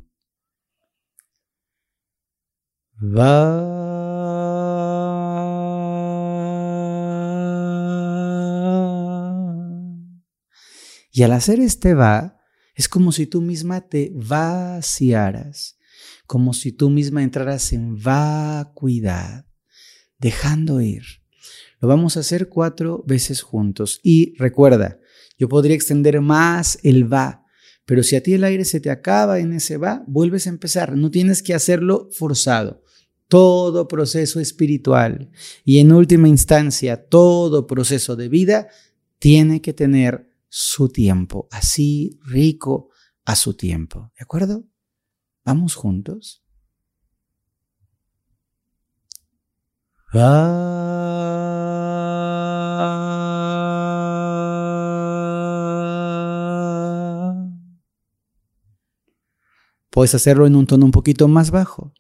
Va. 3.02 3.98
Y 11.12 11.24
al 11.24 11.34
hacer 11.34 11.60
este 11.60 11.94
va, 11.94 12.40
es 12.76 12.88
como 12.88 13.12
si 13.12 13.28
tú 13.28 13.42
misma 13.42 13.82
te 13.82 14.12
vaciaras, 14.14 15.77
como 16.26 16.54
si 16.54 16.72
tú 16.72 16.90
misma 16.90 17.24
entraras 17.24 17.74
en 17.74 18.02
vacuidad, 18.02 19.46
dejando 20.20 20.82
ir. 20.82 21.04
Lo 21.80 21.88
vamos 21.88 22.18
a 22.18 22.22
hacer 22.22 22.50
cuatro 22.50 23.04
veces 23.06 23.42
juntos. 23.42 24.00
Y 24.04 24.36
recuerda, 24.38 25.00
yo 25.38 25.48
podría 25.48 25.76
extender 25.76 26.20
más 26.22 26.80
el 26.84 27.12
va, 27.12 27.46
pero 27.86 28.04
si 28.04 28.16
a 28.16 28.24
ti 28.24 28.34
el 28.34 28.44
aire 28.44 28.66
se 28.66 28.80
te 28.80 28.90
acaba 28.90 29.40
en 29.40 29.54
ese 29.54 29.78
va, 29.78 30.04
vuelves 30.08 30.48
a 30.48 30.50
empezar. 30.50 30.98
No 30.98 31.12
tienes 31.12 31.44
que 31.44 31.54
hacerlo 31.54 32.10
forzado 32.12 32.84
todo 33.28 33.88
proceso 33.88 34.40
espiritual 34.40 35.30
y 35.64 35.80
en 35.80 35.92
última 35.92 36.28
instancia 36.28 37.08
todo 37.08 37.68
proceso 37.68 38.16
de 38.16 38.30
vida 38.30 38.70
tiene 39.20 39.62
que 39.62 39.74
tener 39.74 40.32
su 40.50 40.90
tiempo, 40.90 41.48
así 41.52 42.20
rico 42.26 42.90
a 43.26 43.36
su 43.36 43.56
tiempo. 43.56 44.12
¿De 44.18 44.24
acuerdo? 44.24 44.64
Vamos 45.48 45.76
juntos. 45.76 46.44
Puedes 59.90 60.14
hacerlo 60.16 60.46
en 60.48 60.58
un 60.58 60.68
tono 60.68 60.86
un 60.86 60.92
poquito 60.92 61.30
más 61.30 61.50
bajo. 61.50 61.94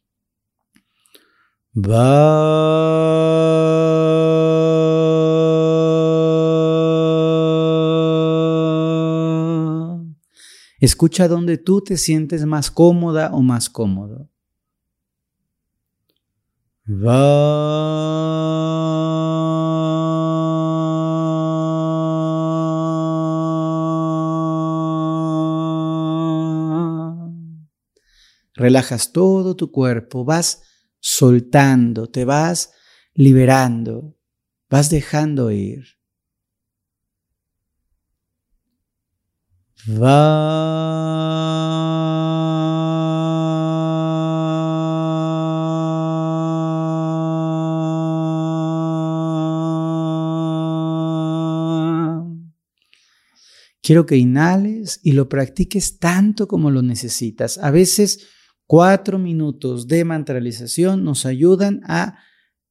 Escucha 10.79 11.27
donde 11.27 11.57
tú 11.57 11.81
te 11.81 11.97
sientes 11.97 12.45
más 12.45 12.69
cómoda 12.69 13.31
o 13.33 13.41
más 13.41 13.69
cómodo. 13.69 14.29
Va. 16.87 17.17
Relajas 28.55 29.11
todo 29.11 29.55
tu 29.55 29.71
cuerpo, 29.71 30.25
vas 30.25 30.63
soltando, 30.99 32.07
te 32.09 32.25
vas 32.25 32.73
liberando, 33.13 34.15
vas 34.69 34.89
dejando 34.89 35.51
ir. 35.51 35.83
Va. 35.83 35.97
Quiero 53.81 54.05
que 54.05 54.17
inhales 54.17 54.99
y 55.03 55.13
lo 55.13 55.29
practiques 55.29 55.99
tanto 55.99 56.47
como 56.47 56.71
lo 56.71 56.81
necesitas. 56.81 57.57
A 57.57 57.71
veces 57.71 58.27
Cuatro 58.67 59.17
minutos 59.17 59.87
de 59.87 60.03
mantralización 60.03 61.05
nos 61.05 61.25
ayudan 61.25 61.79
a 61.85 62.19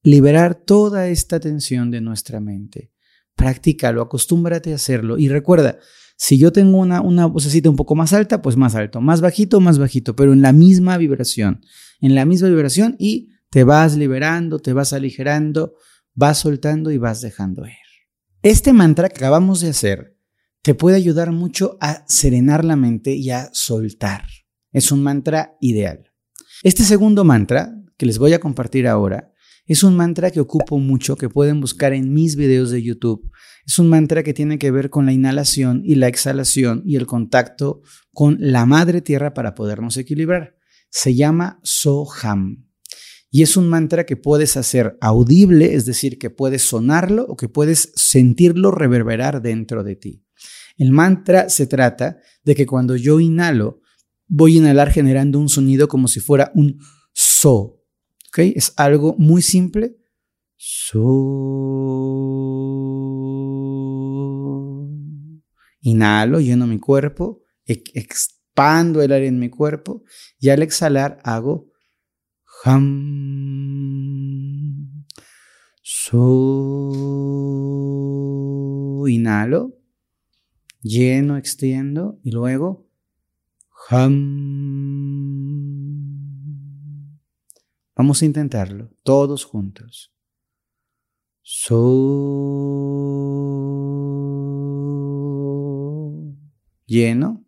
liberar 0.02 0.54
toda 0.54 1.08
esta 1.08 1.40
tensión 1.40 1.90
de 1.90 2.02
nuestra 2.02 2.38
mente. 2.38 2.92
Practícalo, 3.34 4.02
acostúmbrate 4.02 4.72
a 4.72 4.74
hacerlo. 4.74 5.16
Y 5.16 5.30
recuerda, 5.30 5.78
si 6.16 6.38
yo 6.38 6.50
tengo 6.50 6.78
una, 6.78 7.00
una 7.00 7.26
vocecita 7.26 7.70
un 7.70 7.76
poco 7.76 7.94
más 7.94 8.12
alta, 8.12 8.42
pues 8.42 8.56
más 8.56 8.74
alto, 8.74 9.00
más 9.00 9.20
bajito, 9.20 9.60
más 9.60 9.78
bajito, 9.78 10.16
pero 10.16 10.32
en 10.32 10.42
la 10.42 10.52
misma 10.52 10.96
vibración, 10.96 11.60
en 12.00 12.14
la 12.14 12.24
misma 12.24 12.48
vibración 12.48 12.96
y 12.98 13.28
te 13.50 13.64
vas 13.64 13.96
liberando, 13.96 14.58
te 14.58 14.72
vas 14.72 14.92
aligerando, 14.92 15.74
vas 16.14 16.38
soltando 16.38 16.90
y 16.90 16.98
vas 16.98 17.20
dejando 17.20 17.66
ir. 17.66 17.74
Este 18.42 18.72
mantra 18.72 19.08
que 19.08 19.16
acabamos 19.16 19.60
de 19.60 19.70
hacer 19.70 20.16
te 20.62 20.74
puede 20.74 20.96
ayudar 20.96 21.32
mucho 21.32 21.76
a 21.80 22.04
serenar 22.08 22.64
la 22.64 22.76
mente 22.76 23.14
y 23.14 23.30
a 23.30 23.50
soltar. 23.52 24.24
Es 24.72 24.90
un 24.90 25.02
mantra 25.02 25.56
ideal. 25.60 26.12
Este 26.62 26.82
segundo 26.82 27.24
mantra 27.24 27.72
que 27.96 28.06
les 28.06 28.18
voy 28.18 28.32
a 28.32 28.40
compartir 28.40 28.88
ahora 28.88 29.32
es 29.66 29.82
un 29.82 29.96
mantra 29.96 30.30
que 30.30 30.40
ocupo 30.40 30.78
mucho, 30.78 31.16
que 31.16 31.28
pueden 31.28 31.60
buscar 31.60 31.92
en 31.92 32.12
mis 32.12 32.36
videos 32.36 32.70
de 32.70 32.82
YouTube. 32.82 33.30
Es 33.66 33.80
un 33.80 33.88
mantra 33.88 34.22
que 34.22 34.32
tiene 34.32 34.58
que 34.58 34.70
ver 34.70 34.90
con 34.90 35.06
la 35.06 35.12
inhalación 35.12 35.82
y 35.84 35.96
la 35.96 36.06
exhalación 36.06 36.82
y 36.86 36.94
el 36.94 37.06
contacto 37.06 37.82
con 38.12 38.36
la 38.38 38.64
madre 38.64 39.00
tierra 39.00 39.34
para 39.34 39.56
podernos 39.56 39.96
equilibrar. 39.96 40.56
Se 40.88 41.16
llama 41.16 41.58
Soham. 41.64 42.68
Y 43.28 43.42
es 43.42 43.56
un 43.56 43.68
mantra 43.68 44.06
que 44.06 44.16
puedes 44.16 44.56
hacer 44.56 44.96
audible, 45.00 45.74
es 45.74 45.84
decir, 45.84 46.16
que 46.18 46.30
puedes 46.30 46.62
sonarlo 46.62 47.26
o 47.28 47.36
que 47.36 47.48
puedes 47.48 47.92
sentirlo 47.96 48.70
reverberar 48.70 49.42
dentro 49.42 49.82
de 49.82 49.96
ti. 49.96 50.22
El 50.78 50.92
mantra 50.92 51.48
se 51.48 51.66
trata 51.66 52.18
de 52.44 52.54
que 52.54 52.66
cuando 52.66 52.94
yo 52.94 53.18
inhalo, 53.18 53.80
voy 54.28 54.54
a 54.54 54.58
inhalar 54.58 54.92
generando 54.92 55.40
un 55.40 55.48
sonido 55.48 55.88
como 55.88 56.06
si 56.06 56.20
fuera 56.20 56.52
un 56.54 56.78
so. 57.12 57.82
¿Ok? 58.28 58.38
Es 58.54 58.72
algo 58.76 59.16
muy 59.18 59.42
simple. 59.42 59.96
So. 60.56 62.45
Inhalo, 65.86 66.40
lleno 66.40 66.66
mi 66.66 66.80
cuerpo, 66.80 67.44
expando 67.64 69.02
el 69.02 69.12
aire 69.12 69.28
en 69.28 69.38
mi 69.38 69.50
cuerpo 69.50 70.02
y 70.40 70.48
al 70.48 70.62
exhalar 70.62 71.20
hago 71.22 71.70
Ham. 72.64 73.04
So. 75.82 76.12
Inhalo. 79.06 79.78
Lleno, 80.82 81.36
extiendo. 81.36 82.18
Y 82.24 82.32
luego. 82.32 82.88
Ham. 83.88 84.16
Vamos 87.94 88.22
a 88.22 88.24
intentarlo. 88.24 88.90
Todos 89.04 89.44
juntos. 89.44 90.12
So. 91.42 93.25
Lleno. 96.88 97.44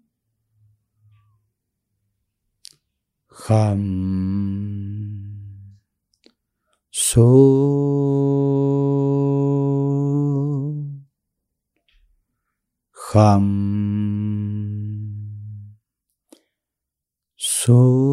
Ham. 3.47 3.83
So. 6.90 7.25
Ham. 13.12 13.47
So. 17.37 18.08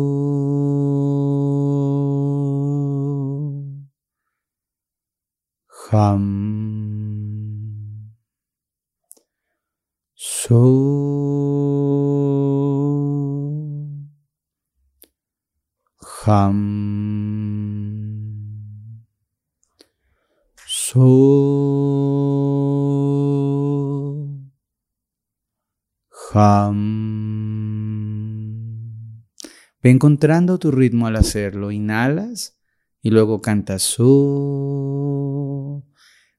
Ve 29.85 29.91
encontrando 29.91 30.57
tu 30.57 30.71
ritmo 30.71 31.05
al 31.05 31.15
hacerlo. 31.15 31.69
Inhalas 31.69 32.57
y 33.03 33.11
luego 33.11 33.39
cantas 33.39 33.83
So. 33.83 35.05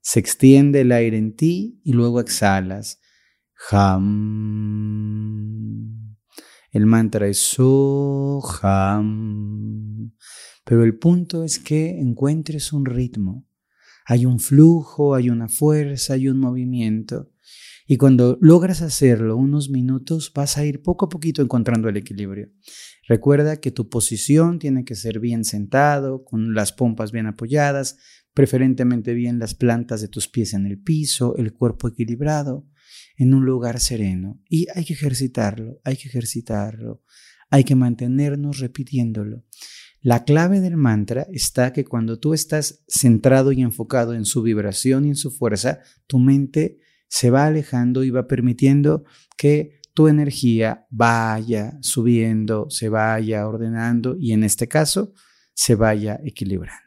Se 0.00 0.18
extiende 0.18 0.80
el 0.80 0.90
aire 0.90 1.16
en 1.16 1.36
ti 1.36 1.80
y 1.84 1.92
luego 1.92 2.18
exhalas. 2.18 3.00
Ham. 3.70 4.16
El 6.72 6.86
mantra 6.86 7.28
es 7.28 7.38
Soham. 7.38 8.82
Pero 10.64 10.82
el 10.82 10.98
punto 10.98 11.44
es 11.44 11.60
que 11.60 12.00
encuentres 12.00 12.72
un 12.72 12.84
ritmo. 12.84 13.46
Hay 14.06 14.26
un 14.26 14.40
flujo, 14.40 15.14
hay 15.14 15.30
una 15.30 15.48
fuerza, 15.48 16.14
hay 16.14 16.26
un 16.28 16.40
movimiento. 16.40 17.30
Y 17.86 17.98
cuando 17.98 18.36
logras 18.40 18.82
hacerlo 18.82 19.36
unos 19.36 19.70
minutos, 19.70 20.32
vas 20.34 20.58
a 20.58 20.64
ir 20.64 20.82
poco 20.82 21.06
a 21.06 21.08
poquito 21.08 21.40
encontrando 21.40 21.88
el 21.88 21.96
equilibrio. 21.96 22.50
Recuerda 23.08 23.58
que 23.58 23.70
tu 23.70 23.88
posición 23.88 24.58
tiene 24.58 24.84
que 24.84 24.96
ser 24.96 25.20
bien 25.20 25.44
sentado, 25.44 26.24
con 26.24 26.54
las 26.54 26.72
pompas 26.72 27.12
bien 27.12 27.26
apoyadas, 27.26 27.96
preferentemente 28.34 29.14
bien 29.14 29.38
las 29.38 29.54
plantas 29.54 30.00
de 30.00 30.08
tus 30.08 30.28
pies 30.28 30.52
en 30.52 30.66
el 30.66 30.78
piso, 30.78 31.36
el 31.36 31.52
cuerpo 31.52 31.88
equilibrado 31.88 32.66
en 33.16 33.34
un 33.34 33.44
lugar 33.44 33.78
sereno. 33.78 34.42
Y 34.48 34.66
hay 34.74 34.84
que 34.84 34.94
ejercitarlo, 34.94 35.80
hay 35.84 35.96
que 35.96 36.08
ejercitarlo, 36.08 37.02
hay 37.50 37.62
que 37.62 37.76
mantenernos 37.76 38.58
repitiéndolo. 38.58 39.44
La 40.00 40.24
clave 40.24 40.60
del 40.60 40.76
mantra 40.76 41.26
está 41.32 41.72
que 41.72 41.84
cuando 41.84 42.18
tú 42.18 42.34
estás 42.34 42.84
centrado 42.86 43.52
y 43.52 43.62
enfocado 43.62 44.14
en 44.14 44.24
su 44.24 44.42
vibración 44.42 45.04
y 45.04 45.08
en 45.10 45.16
su 45.16 45.30
fuerza, 45.30 45.80
tu 46.06 46.18
mente 46.18 46.78
se 47.08 47.30
va 47.30 47.46
alejando 47.46 48.04
y 48.04 48.10
va 48.10 48.26
permitiendo 48.26 49.04
que 49.36 49.80
tu 49.94 50.08
energía 50.08 50.86
vaya 50.90 51.78
subiendo, 51.80 52.66
se 52.68 52.88
vaya 52.88 53.48
ordenando 53.48 54.16
y 54.18 54.32
en 54.32 54.44
este 54.44 54.68
caso 54.68 55.14
se 55.54 55.74
vaya 55.74 56.20
equilibrando. 56.22 56.82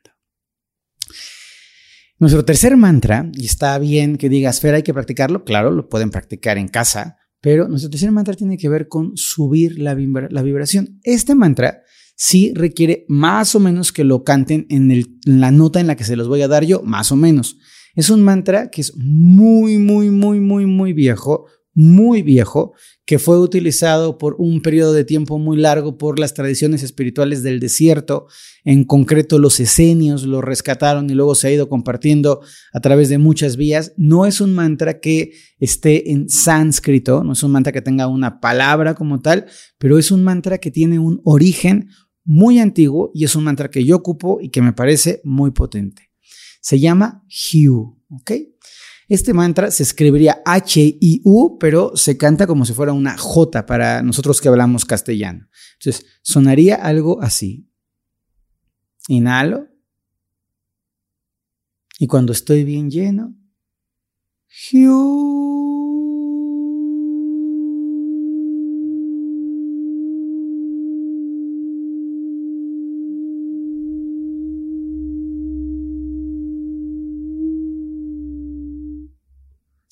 Nuestro 2.19 2.43
tercer 2.43 2.75
mantra, 2.75 3.32
y 3.34 3.45
está 3.45 3.79
bien 3.79 4.17
que 4.17 4.29
digas, 4.29 4.60
Fer, 4.60 4.75
hay 4.75 4.84
que 4.84 4.93
practicarlo, 4.93 5.43
claro, 5.45 5.71
lo 5.71 5.88
pueden 5.88 6.10
practicar 6.10 6.58
en 6.58 6.67
casa, 6.67 7.17
pero 7.41 7.67
nuestro 7.67 7.89
tercer 7.89 8.12
mantra 8.12 8.36
tiene 8.36 8.58
que 8.58 8.67
ver 8.67 8.88
con 8.88 9.15
subir 9.15 9.79
la, 9.79 9.95
vibración. 9.95 10.99
Este 11.03 11.34
mantra 11.34 11.82
sí 12.15 12.51
requiere 12.53 13.05
más 13.08 13.55
o 13.55 13.62
menos 13.62 13.93
que 13.93 14.03
lo 14.03 14.25
canten 14.25 14.67
en, 14.69 14.91
en 14.91 15.41
la 15.41 15.49
nota 15.51 15.79
en 15.79 15.88
la 15.88 15.95
que 15.95 16.03
se 16.03 16.17
los 16.17 16.27
voy 16.27 16.41
a 16.41 16.49
dar 16.49 16.65
yo, 16.65 16.84
más 16.84 17.12
o 17.13 17.15
menos. 17.15 17.58
Es 17.95 18.10
un 18.10 18.21
mantra 18.21 18.69
que 18.69 18.82
es 18.82 18.93
muy, 18.95 19.78
muy, 19.78 20.10
muy, 20.10 20.39
muy, 20.39 20.65
muy 20.65 20.93
viejo, 20.93 21.45
muy 21.73 22.23
viejo, 22.23 22.73
que 23.06 23.19
fue 23.19 23.39
utilizado 23.39 24.17
por 24.17 24.36
un 24.38 24.62
periodo 24.62 24.93
de 24.93 25.06
tiempo 25.06 25.39
muy 25.39 25.58
largo 25.58 25.97
por 25.97 26.19
las 26.19 26.34
tradiciones 26.34 26.84
espirituales 26.84 27.41
del 27.41 27.60
desierto, 27.60 28.28
en 28.65 28.84
concreto 28.84 29.39
los 29.39 29.60
esenios 29.60 30.23
lo 30.23 30.41
rescataron 30.41 31.10
y 31.10 31.13
luego 31.13 31.36
se 31.36 31.47
ha 31.47 31.52
ido 31.52 31.69
compartiendo 31.69 32.41
a 32.73 32.82
través 32.82 33.10
de 33.10 33.17
muchas 33.17 33.56
vías. 33.56 33.93
No 33.97 34.25
es 34.25 34.41
un 34.41 34.54
mantra 34.54 34.99
que 34.99 35.32
esté 35.60 36.12
en 36.12 36.28
sánscrito, 36.30 37.23
no 37.23 37.34
es 37.34 37.43
un 37.43 37.52
mantra 37.52 37.71
que 37.71 37.82
tenga 37.82 38.08
una 38.08 38.41
palabra 38.41 38.93
como 38.93 39.21
tal, 39.21 39.45
pero 39.78 39.97
es 39.97 40.12
un 40.12 40.23
mantra 40.23 40.58
que 40.58 40.71
tiene 40.71 40.99
un 40.99 41.21
origen 41.23 41.88
muy 42.25 42.60
antiguo 42.60 43.10
y 43.13 43.23
es 43.23 43.36
un 43.36 43.45
mantra 43.45 43.71
que 43.71 43.86
yo 43.86 43.95
ocupo 43.95 44.39
y 44.41 44.49
que 44.49 44.62
me 44.62 44.73
parece 44.73 45.21
muy 45.23 45.52
potente. 45.52 46.09
Se 46.60 46.80
llama 46.80 47.26
Hugh, 47.28 47.98
¿ok? 48.10 48.32
Este 49.08 49.34
mantra 49.34 49.72
se 49.72 49.82
escribiría 49.82 50.41
H-I-U, 50.45 51.58
pero 51.60 51.95
se 51.95 52.15
canta 52.15 52.45
como 52.45 52.63
si 52.63 52.74
fuera 52.74 52.93
una 52.93 53.17
J 53.17 53.65
para 53.65 54.04
nosotros 54.04 54.39
que 54.39 54.50
hablamos 54.50 54.86
castellano. 54.86 55.48
Entonces, 55.80 56.06
sonaría 56.22 56.76
algo 56.76 57.19
así. 57.22 57.67
Inhalo. 59.08 59.67
Y 61.98 62.06
cuando 62.06 62.34
estoy 62.34 62.63
bien 62.63 62.91
lleno, 62.91 63.36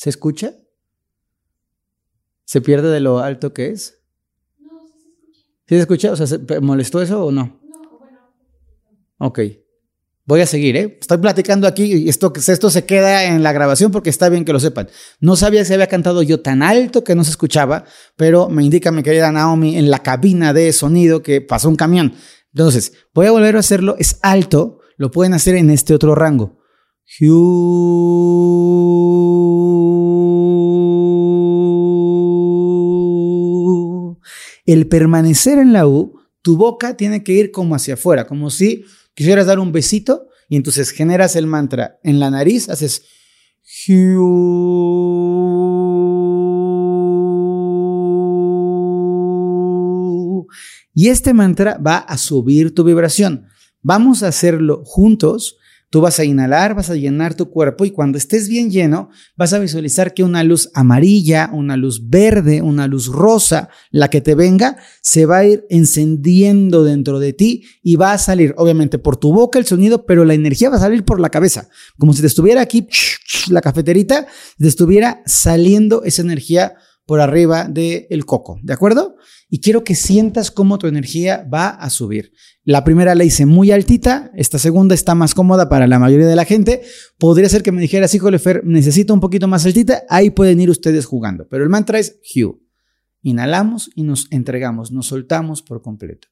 ¿Se 0.08 0.12
escucha? 0.12 0.54
¿Se 2.46 2.62
pierde 2.62 2.90
de 2.90 3.02
lo 3.02 3.20
alto 3.20 3.52
que 3.52 3.72
es? 3.72 4.06
No, 4.58 4.88
sí 4.88 5.02
se 5.02 5.10
escucha. 5.10 5.42
¿Sí 5.68 5.76
se 5.76 5.82
escucha? 5.82 6.12
O 6.14 6.16
sea, 6.16 6.28
¿se 6.28 6.62
¿molestó 6.62 7.02
eso 7.02 7.26
o 7.26 7.30
no? 7.30 7.60
No, 7.62 8.00
bueno. 8.00 8.18
Ok. 9.18 9.40
Voy 10.24 10.40
a 10.40 10.46
seguir, 10.46 10.78
¿eh? 10.78 10.98
Estoy 11.02 11.18
platicando 11.18 11.68
aquí 11.68 11.84
y 11.84 12.08
esto, 12.08 12.32
esto 12.34 12.70
se 12.70 12.86
queda 12.86 13.26
en 13.26 13.44
la 13.44 13.52
grabación 13.52 13.92
porque 13.92 14.10
está 14.10 14.30
bien 14.30 14.46
que 14.46 14.54
lo 14.54 14.62
sepan. 14.62 14.88
No 15.20 15.36
sabía 15.36 15.66
si 15.66 15.74
había 15.74 15.88
cantado 15.88 16.22
yo 16.22 16.40
tan 16.40 16.64
alto 16.64 17.04
que 17.04 17.14
no 17.14 17.26
se 17.26 17.32
escuchaba, 17.32 17.84
pero 18.16 18.48
me 18.48 18.64
indica 18.64 18.94
mi 18.94 19.04
querida 19.04 19.30
Naomi 19.34 19.78
en 19.78 19.92
la 19.92 20.00
cabina 20.04 20.54
de 20.54 20.72
sonido 20.72 21.22
que 21.22 21.42
pasó 21.42 21.68
un 21.68 21.76
camión. 21.76 22.14
Entonces, 22.54 22.94
voy 23.14 23.26
a 23.26 23.32
volver 23.32 23.58
a 23.58 23.60
hacerlo. 23.60 23.98
Es 24.00 24.20
alto, 24.22 24.80
lo 24.96 25.12
pueden 25.12 25.34
hacer 25.34 25.56
en 25.56 25.70
este 25.70 25.94
otro 25.94 26.16
rango. 26.16 26.60
El 34.68 34.88
permanecer 34.88 35.58
en 35.60 35.72
la 35.72 35.88
U, 35.88 36.20
tu 36.42 36.58
boca 36.58 36.98
tiene 36.98 37.24
que 37.24 37.32
ir 37.32 37.52
como 37.52 37.74
hacia 37.74 37.94
afuera, 37.96 38.28
como 38.28 38.50
si 38.50 38.84
quisieras 39.16 39.48
dar 39.48 39.60
un 39.60 39.72
besito 39.72 40.28
y 40.50 40.58
entonces 40.58 40.92
generas 40.92 41.38
el 41.38 41.48
mantra 41.48 42.00
en 42.04 42.20
la 42.20 42.30
nariz, 42.30 42.70
haces 42.70 43.04
y 50.94 51.10
este 51.10 51.34
mantra 51.34 51.78
va 51.78 51.98
a 51.98 52.18
subir 52.18 52.76
tu 52.76 52.84
vibración. 52.84 53.46
Vamos 53.82 54.22
a 54.22 54.28
hacerlo 54.28 54.84
juntos 54.84 55.58
Tú 55.90 56.02
vas 56.02 56.20
a 56.20 56.26
inhalar, 56.26 56.76
vas 56.76 56.90
a 56.90 56.96
llenar 56.96 57.34
tu 57.36 57.50
cuerpo 57.50 57.86
y 57.86 57.92
cuando 57.92 58.18
estés 58.18 58.50
bien 58.50 58.70
lleno, 58.70 59.10
vas 59.38 59.54
a 59.54 59.60
visualizar 59.60 60.14
que 60.14 60.24
una 60.24 60.44
luz 60.44 60.70
amarilla, 60.74 61.50
una 61.54 61.78
luz 61.78 62.10
verde, 62.10 62.62
una 62.62 62.88
luz 62.88 63.08
rosa, 63.08 63.70
la 63.90 64.10
que 64.10 64.20
te 64.20 64.36
venga, 64.36 64.78
se 65.02 65.26
va 65.26 65.38
a 65.38 65.46
ir 65.46 65.66
encendiendo 65.70 66.84
dentro 66.84 67.20
de 67.20 67.32
ti 67.32 67.64
y 67.82 67.96
va 67.96 68.12
a 68.12 68.18
salir, 68.18 68.54
obviamente, 68.58 69.00
por 69.00 69.16
tu 69.16 69.32
boca 69.32 69.60
el 69.60 69.66
sonido, 69.66 70.06
pero 70.06 70.26
la 70.26 70.34
energía 70.34 70.70
va 70.70 70.76
a 70.76 70.82
salir 70.82 71.06
por 71.06 71.22
la 71.22 71.30
cabeza, 71.30 71.70
como 71.98 72.12
si 72.12 72.20
te 72.20 72.28
estuviera 72.28 72.62
aquí 72.62 72.88
la 73.50 73.62
cafeterita, 73.62 74.28
te 74.58 74.68
estuviera 74.68 75.22
saliendo 75.26 76.04
esa 76.04 76.22
energía 76.22 76.76
por 77.08 77.22
arriba 77.22 77.70
del 77.70 78.26
coco, 78.26 78.60
¿de 78.62 78.74
acuerdo? 78.74 79.16
Y 79.50 79.62
quiero 79.62 79.86
que 79.86 79.96
sientas 79.96 80.52
cómo 80.52 80.78
tu 80.78 80.88
energía 80.88 81.48
va 81.52 81.70
a 81.70 81.90
subir. 81.90 82.34
La 82.66 82.84
primera 82.84 83.16
la 83.16 83.24
hice 83.24 83.46
muy 83.46 83.72
altita, 83.72 84.30
esta 84.36 84.60
segunda 84.60 84.94
está 84.94 85.16
más 85.16 85.34
cómoda 85.34 85.70
para 85.70 85.88
la 85.88 86.00
mayoría 86.00 86.28
de 86.28 86.36
la 86.36 86.44
gente. 86.44 86.84
Podría 87.18 87.48
ser 87.48 87.64
que 87.64 87.72
me 87.72 87.80
dijeras, 87.82 88.14
híjole 88.14 88.40
Fer, 88.40 88.62
necesito 88.66 89.14
un 89.14 89.22
poquito 89.22 89.48
más 89.48 89.66
altita, 89.66 90.04
ahí 90.10 90.32
pueden 90.32 90.60
ir 90.60 90.70
ustedes 90.70 91.06
jugando. 91.06 91.48
Pero 91.50 91.64
el 91.64 91.70
mantra 91.70 91.98
es 91.98 92.20
Hugh. 92.36 92.62
Inhalamos 93.22 93.90
y 93.96 94.04
nos 94.04 94.28
entregamos, 94.30 94.92
nos 94.92 95.08
soltamos 95.08 95.62
por 95.62 95.82
completo. 95.82 96.28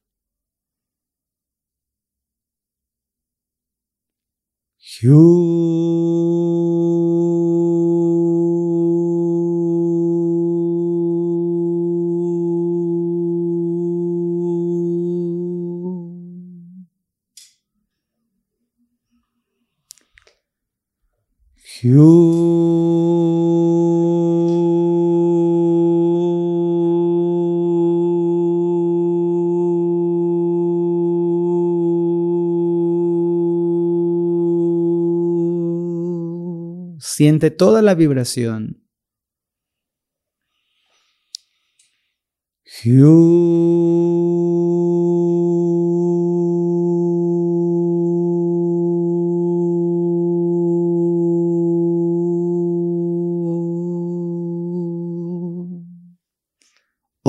Siente 36.98 37.50
toda 37.50 37.82
la 37.82 37.94
vibración. 37.94 38.82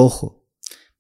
Ojo, 0.07 0.47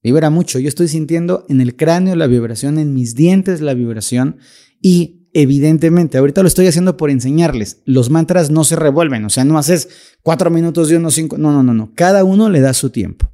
vibra 0.03 0.29
mucho. 0.29 0.59
Yo 0.59 0.67
estoy 0.67 0.89
sintiendo 0.89 1.45
en 1.47 1.61
el 1.61 1.77
cráneo 1.77 2.17
la 2.17 2.27
vibración, 2.27 2.77
en 2.77 2.93
mis 2.93 3.15
dientes 3.15 3.61
la 3.61 3.73
vibración 3.73 4.39
y 4.81 5.29
evidentemente, 5.31 6.17
ahorita 6.17 6.41
lo 6.41 6.49
estoy 6.49 6.67
haciendo 6.67 6.97
por 6.97 7.09
enseñarles. 7.09 7.83
Los 7.85 8.09
mantras 8.09 8.51
no 8.51 8.65
se 8.65 8.75
revuelven, 8.75 9.23
o 9.23 9.29
sea, 9.29 9.45
no 9.45 9.57
haces 9.57 9.87
cuatro 10.23 10.49
minutos 10.49 10.89
de 10.89 10.97
unos 10.97 11.13
cinco. 11.13 11.37
No, 11.37 11.53
no, 11.53 11.63
no, 11.63 11.73
no. 11.73 11.93
Cada 11.95 12.25
uno 12.25 12.49
le 12.49 12.59
da 12.59 12.73
su 12.73 12.89
tiempo. 12.89 13.31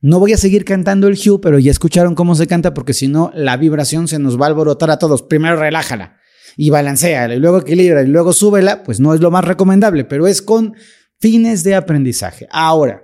No 0.00 0.20
voy 0.20 0.32
a 0.32 0.38
seguir 0.38 0.64
cantando 0.64 1.06
el 1.06 1.18
Hugh, 1.18 1.42
pero 1.42 1.58
ya 1.58 1.70
escucharon 1.70 2.14
cómo 2.14 2.34
se 2.34 2.46
canta 2.46 2.72
porque 2.72 2.94
si 2.94 3.06
no, 3.06 3.30
la 3.34 3.58
vibración 3.58 4.08
se 4.08 4.18
nos 4.18 4.40
va 4.40 4.46
a 4.46 4.48
alborotar 4.48 4.90
a 4.90 4.98
todos. 4.98 5.20
Primero 5.20 5.56
relájala 5.56 6.16
y 6.56 6.70
balancea, 6.70 7.34
y 7.34 7.38
luego 7.38 7.58
equilibra 7.58 8.02
y 8.02 8.06
luego 8.06 8.32
súbela, 8.32 8.84
pues 8.84 9.00
no 9.00 9.12
es 9.12 9.20
lo 9.20 9.30
más 9.30 9.44
recomendable, 9.44 10.06
pero 10.06 10.26
es 10.26 10.40
con 10.40 10.76
fines 11.18 11.62
de 11.62 11.74
aprendizaje. 11.74 12.48
Ahora, 12.50 13.02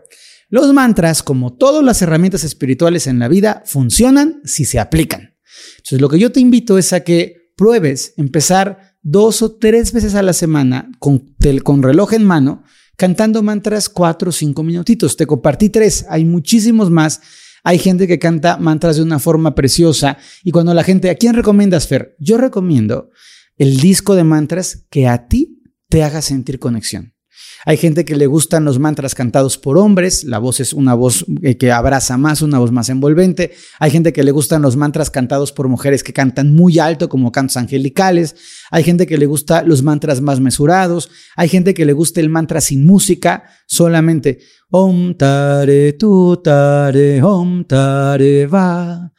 los 0.49 0.73
mantras, 0.73 1.23
como 1.23 1.55
todas 1.55 1.85
las 1.85 2.03
herramientas 2.03 2.45
espirituales 2.45 3.07
en 3.07 3.19
la 3.19 3.29
vida, 3.29 3.63
funcionan 3.67 4.41
si 4.45 4.65
se 4.65 4.79
aplican. 4.79 5.37
Entonces, 5.79 6.01
lo 6.01 6.09
que 6.09 6.19
yo 6.19 6.31
te 6.31 6.41
invito 6.41 6.79
es 6.79 6.93
a 6.93 7.01
que 7.01 7.53
pruebes 7.57 8.15
empezar 8.17 8.97
dos 9.03 9.43
o 9.43 9.57
tres 9.57 9.93
veces 9.93 10.15
a 10.15 10.23
la 10.23 10.33
semana 10.33 10.91
con, 10.99 11.35
reloj 11.83 12.13
en 12.13 12.25
mano, 12.25 12.63
cantando 12.97 13.43
mantras 13.43 13.89
cuatro 13.89 14.29
o 14.29 14.33
cinco 14.33 14.63
minutitos. 14.63 15.17
Te 15.17 15.27
compartí 15.27 15.69
tres, 15.69 16.07
hay 16.09 16.25
muchísimos 16.25 16.91
más. 16.91 17.21
Hay 17.65 17.79
gente 17.81 18.07
que 18.07 18.21
canta 18.21 18.59
mantras 18.59 18.97
de 18.97 19.03
una 19.03 19.19
forma 19.19 19.57
preciosa. 19.57 20.19
Y 20.45 20.53
cuando 20.53 20.73
la 20.73 20.85
gente, 20.85 21.11
¿a 21.11 21.17
quién 21.17 21.35
recomiendas, 21.35 21.89
Fer? 21.89 22.15
Yo 22.21 22.37
recomiendo 22.39 23.11
el 23.57 23.79
disco 23.79 24.15
de 24.15 24.23
mantras 24.23 24.87
que 24.91 25.09
a 25.09 25.27
ti 25.27 25.63
te 25.89 26.05
haga 26.05 26.23
sentir 26.23 26.61
conexión. 26.61 27.16
Hay 27.65 27.77
gente 27.77 28.05
que 28.05 28.17
le 28.17 28.27
gustan 28.27 28.65
los 28.65 28.79
mantras 28.79 29.15
cantados 29.15 29.59
por 29.59 29.79
hombres, 29.79 30.25
la 30.25 30.39
voz 30.39 30.61
es 30.61 30.73
una 30.73 30.95
voz 30.95 31.25
eh, 31.43 31.57
que 31.57 31.73
abraza 31.73 32.17
más, 32.17 32.43
una 32.43 32.59
voz 32.59 32.73
más 32.73 32.89
envolvente. 32.89 33.55
Hay 33.79 33.91
gente 33.91 34.13
que 34.13 34.23
le 34.23 34.31
gustan 34.31 34.63
los 34.63 34.77
mantras 34.77 35.11
cantados 35.11 35.53
por 35.53 35.69
mujeres 35.69 36.03
que 36.03 36.13
cantan 36.13 36.55
muy 36.55 36.79
alto, 36.79 37.09
como 37.09 37.33
cantos 37.33 37.57
angelicales. 37.57 38.37
Hay 38.71 38.85
gente 38.85 39.07
que 39.07 39.19
le 39.19 39.27
gusta 39.27 39.63
los 39.63 39.83
mantras 39.83 40.21
más 40.21 40.41
mesurados. 40.41 41.11
Hay 41.35 41.49
gente 41.49 41.75
que 41.75 41.87
le 41.87 41.93
gusta 41.93 42.21
el 42.21 42.29
mantra 42.29 42.61
sin 42.61 42.85
música, 42.85 43.45
solamente 43.67 44.41
Om 44.73 45.15
tare 45.15 45.93
tu 45.93 46.35
tare, 46.43 47.23
om 47.23 47.65
tare 47.65 48.47
va. 48.47 49.13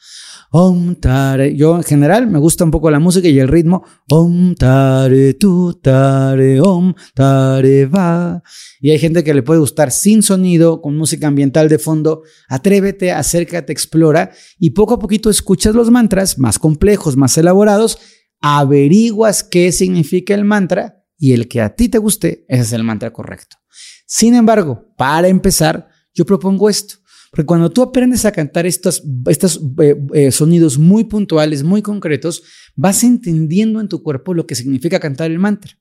Om 0.52 0.96
tare. 0.96 1.56
Yo 1.56 1.78
en 1.78 1.84
general 1.84 2.28
me 2.28 2.38
gusta 2.38 2.66
un 2.66 2.72
poco 2.72 2.92
la 2.92 3.00
música 3.00 3.30
y 3.30 3.40
el 3.40 3.48
ritmo. 3.48 3.86
Om 4.10 4.56
tare 4.56 5.36
tu 5.36 5.80
tare, 5.82 6.60
om 6.60 6.94
tare 7.14 7.86
va. 7.86 8.44
Y 8.82 8.92
hay 8.92 9.00
gente 9.00 9.24
que 9.24 9.34
le 9.34 9.42
puede 9.42 9.62
gustar 9.62 9.92
sin 9.92 10.22
sonido, 10.22 10.82
con 10.82 10.98
música 10.98 11.28
ambiental 11.28 11.70
de 11.70 11.80
fondo. 11.80 12.24
Atrévete, 12.50 13.14
acércate, 13.14 13.72
explora 13.72 14.32
y 14.60 14.72
poco 14.72 14.96
a 14.96 15.00
poquito 15.00 15.30
escuchas 15.30 15.74
los 15.74 15.90
mantras 15.90 16.38
más 16.38 16.60
complejos, 16.60 17.16
más 17.16 17.38
elaborados. 17.38 18.00
Averiguas 18.42 19.46
qué 19.46 19.72
significa 19.72 20.34
el 20.34 20.44
mantra 20.44 20.97
y 21.18 21.34
el 21.34 21.48
que 21.48 21.62
a 21.62 21.76
ti 21.76 21.90
te 21.90 21.98
guste, 21.98 22.46
ese 22.48 22.62
es 22.62 22.74
el 22.74 22.84
mantra 22.84 23.12
correcto. 23.12 23.58
Sin 24.06 24.36
embargo, 24.36 24.94
para 24.98 25.28
empezar, 25.28 25.90
yo 26.14 26.26
propongo 26.26 26.70
esto. 26.70 26.96
Porque 27.32 27.46
cuando 27.46 27.70
tú 27.70 27.82
aprendes 27.82 28.26
a 28.26 28.32
cantar 28.32 28.66
estos, 28.66 29.04
estos 29.28 29.62
eh, 29.82 29.96
eh, 30.14 30.32
sonidos 30.32 30.78
muy 30.78 31.04
puntuales, 31.04 31.64
muy 31.64 31.82
concretos, 31.82 32.44
vas 32.76 33.04
entendiendo 33.04 33.82
en 33.82 33.90
tu 33.90 34.02
cuerpo 34.02 34.34
lo 34.34 34.48
que 34.48 34.56
significa 34.56 35.00
cantar 35.00 35.30
el 35.30 35.40
mantra. 35.40 35.78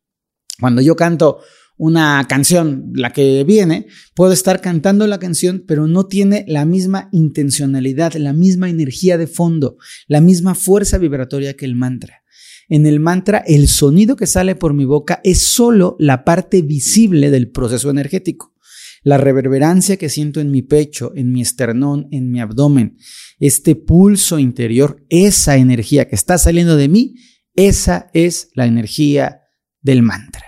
Cuando 0.59 0.83
yo 0.83 0.97
canto 0.97 1.41
una 1.79 2.27
canción, 2.29 2.91
la 2.95 3.13
que 3.13 3.45
viene, 3.45 3.87
puedo 4.15 4.33
estar 4.33 4.61
cantando 4.61 5.07
la 5.07 5.19
canción, 5.19 5.65
pero 5.67 5.87
no 5.87 6.07
tiene 6.07 6.45
la 6.49 6.65
misma 6.65 7.09
intencionalidad, 7.13 8.15
la 8.15 8.33
misma 8.33 8.71
energía 8.71 9.19
de 9.19 9.27
fondo, 9.27 9.77
la 10.09 10.21
misma 10.21 10.55
fuerza 10.55 10.99
vibratoria 10.99 11.55
que 11.55 11.67
el 11.67 11.77
mantra. 11.77 12.23
En 12.69 12.87
el 12.87 13.01
mantra, 13.01 13.39
el 13.47 13.69
sonido 13.69 14.17
que 14.17 14.27
sale 14.27 14.55
por 14.57 14.75
mi 14.75 14.85
boca 14.85 15.21
es 15.23 15.43
solo 15.43 15.97
la 15.99 16.25
parte 16.25 16.63
visible 16.63 17.31
del 17.31 17.51
proceso 17.51 17.91
energético 17.91 18.57
la 19.07 19.19
reverberancia 19.19 19.99
que 19.99 20.09
siento 20.09 20.41
en 20.41 20.51
mi 20.51 20.63
pecho, 20.63 21.13
en 21.15 21.31
mi 21.31 21.41
esternón, 21.41 22.09
en 22.11 22.33
mi 22.33 22.41
abdomen, 22.41 22.99
este 23.39 23.77
pulso 23.77 24.41
interior, 24.41 25.07
esa 25.11 25.57
energía 25.59 26.09
que 26.09 26.17
está 26.17 26.39
saliendo 26.39 26.75
de 26.77 26.89
mí, 26.89 27.15
esa 27.55 28.11
es 28.15 28.49
la 28.55 28.67
energía 28.67 29.43
del 29.81 30.03
mantra. 30.03 30.45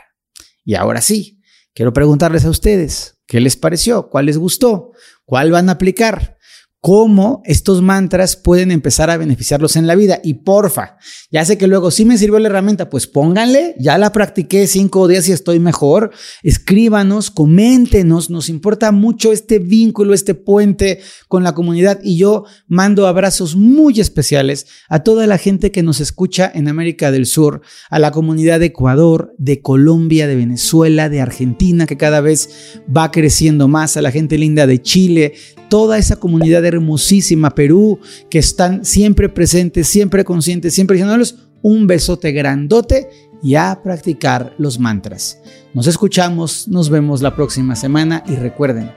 Y 0.65 0.75
ahora 0.75 1.03
sí, 1.03 1.41
quiero 1.73 1.93
preguntarles 1.93 2.45
a 2.47 2.51
ustedes, 2.51 3.21
¿qué 3.29 3.39
les 3.39 3.57
pareció? 3.57 4.09
¿Cuál 4.09 4.27
les 4.27 4.39
gustó? 4.39 4.91
¿Cuál 5.25 5.53
van 5.53 5.69
a 5.69 5.73
aplicar? 5.75 6.38
Cómo 6.81 7.43
estos 7.45 7.83
mantras 7.83 8.37
pueden 8.37 8.71
empezar 8.71 9.11
a 9.11 9.17
beneficiarlos 9.17 9.77
en 9.77 9.87
la 9.87 9.95
vida. 9.95 10.21
Y 10.23 10.35
porfa, 10.35 10.97
ya 11.31 11.45
sé 11.45 11.59
que 11.59 11.67
luego 11.67 11.91
sí 11.91 12.05
me 12.05 12.19
sirvió 12.19 12.39
la 12.39 12.49
herramienta, 12.49 12.89
pues 12.89 13.07
pónganle, 13.07 13.75
ya 13.79 13.99
la 13.99 14.13
practiqué 14.13 14.67
cinco 14.67 15.09
días 15.09 15.29
y 15.29 15.33
estoy 15.33 15.59
mejor. 15.59 16.13
Escríbanos, 16.43 17.31
coméntenos, 17.31 18.31
nos 18.31 18.49
importa 18.49 18.93
mucho 18.93 19.33
este 19.33 19.59
vínculo, 19.59 20.15
este 20.15 20.35
puente 20.35 21.01
con 21.27 21.43
la 21.43 21.55
comunidad. 21.55 21.99
Y 22.03 22.17
yo 22.17 22.45
mando 22.69 23.07
abrazos 23.07 23.57
muy 23.57 24.01
especiales 24.01 24.67
a 24.89 25.03
toda 25.03 25.27
la 25.27 25.39
gente 25.39 25.73
que 25.73 25.83
nos 25.83 26.01
escucha 26.01 26.51
en 26.55 26.69
América 26.69 27.11
del 27.11 27.27
Sur, 27.27 27.63
a 27.91 27.99
la 27.99 28.13
comunidad 28.13 28.61
de 28.61 28.67
Ecuador, 28.67 29.35
de 29.39 29.61
Colombia, 29.61 30.27
de 30.27 30.37
Venezuela, 30.37 31.09
de 31.09 31.21
Argentina, 31.21 31.87
que 31.87 31.97
cada 31.97 32.21
vez 32.21 32.81
va 32.95 33.11
creciendo 33.11 33.67
más, 33.67 33.97
a 33.97 34.03
la 34.03 34.11
gente 34.13 34.39
linda 34.39 34.67
de 34.67 34.81
Chile, 34.81 35.35
toda 35.69 35.99
esa 35.99 36.17
comunidad 36.17 36.65
hermosísima, 36.69 37.51
Perú, 37.51 37.99
que 38.31 38.39
están 38.39 38.85
siempre 38.85 39.29
presentes, 39.29 39.89
siempre 39.89 40.25
conscientes, 40.25 40.75
siempre 40.75 40.97
diciéndoles 40.97 41.37
un 41.63 41.87
besote 41.87 42.33
grandote 42.33 43.09
y 43.43 43.55
a 43.55 43.81
practicar 43.83 44.55
los 44.59 44.79
mantras. 44.79 45.41
Nos 45.75 45.87
escuchamos, 45.87 46.69
nos 46.69 46.91
vemos 46.91 47.23
la 47.23 47.35
próxima 47.35 47.77
semana 47.77 48.23
y 48.27 48.37
recuerden 48.37 48.91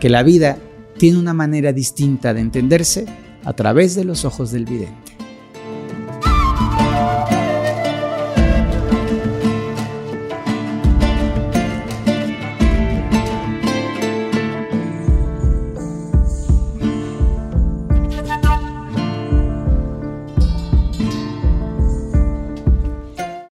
que 0.00 0.08
la 0.08 0.22
vida 0.22 0.58
tiene 0.98 1.18
una 1.18 1.34
manera 1.34 1.72
distinta 1.72 2.34
de 2.34 2.40
entenderse 2.40 3.06
a 3.44 3.52
través 3.52 3.94
de 3.94 4.04
los 4.04 4.24
ojos 4.24 4.50
del 4.52 4.64
vidente. 4.64 5.13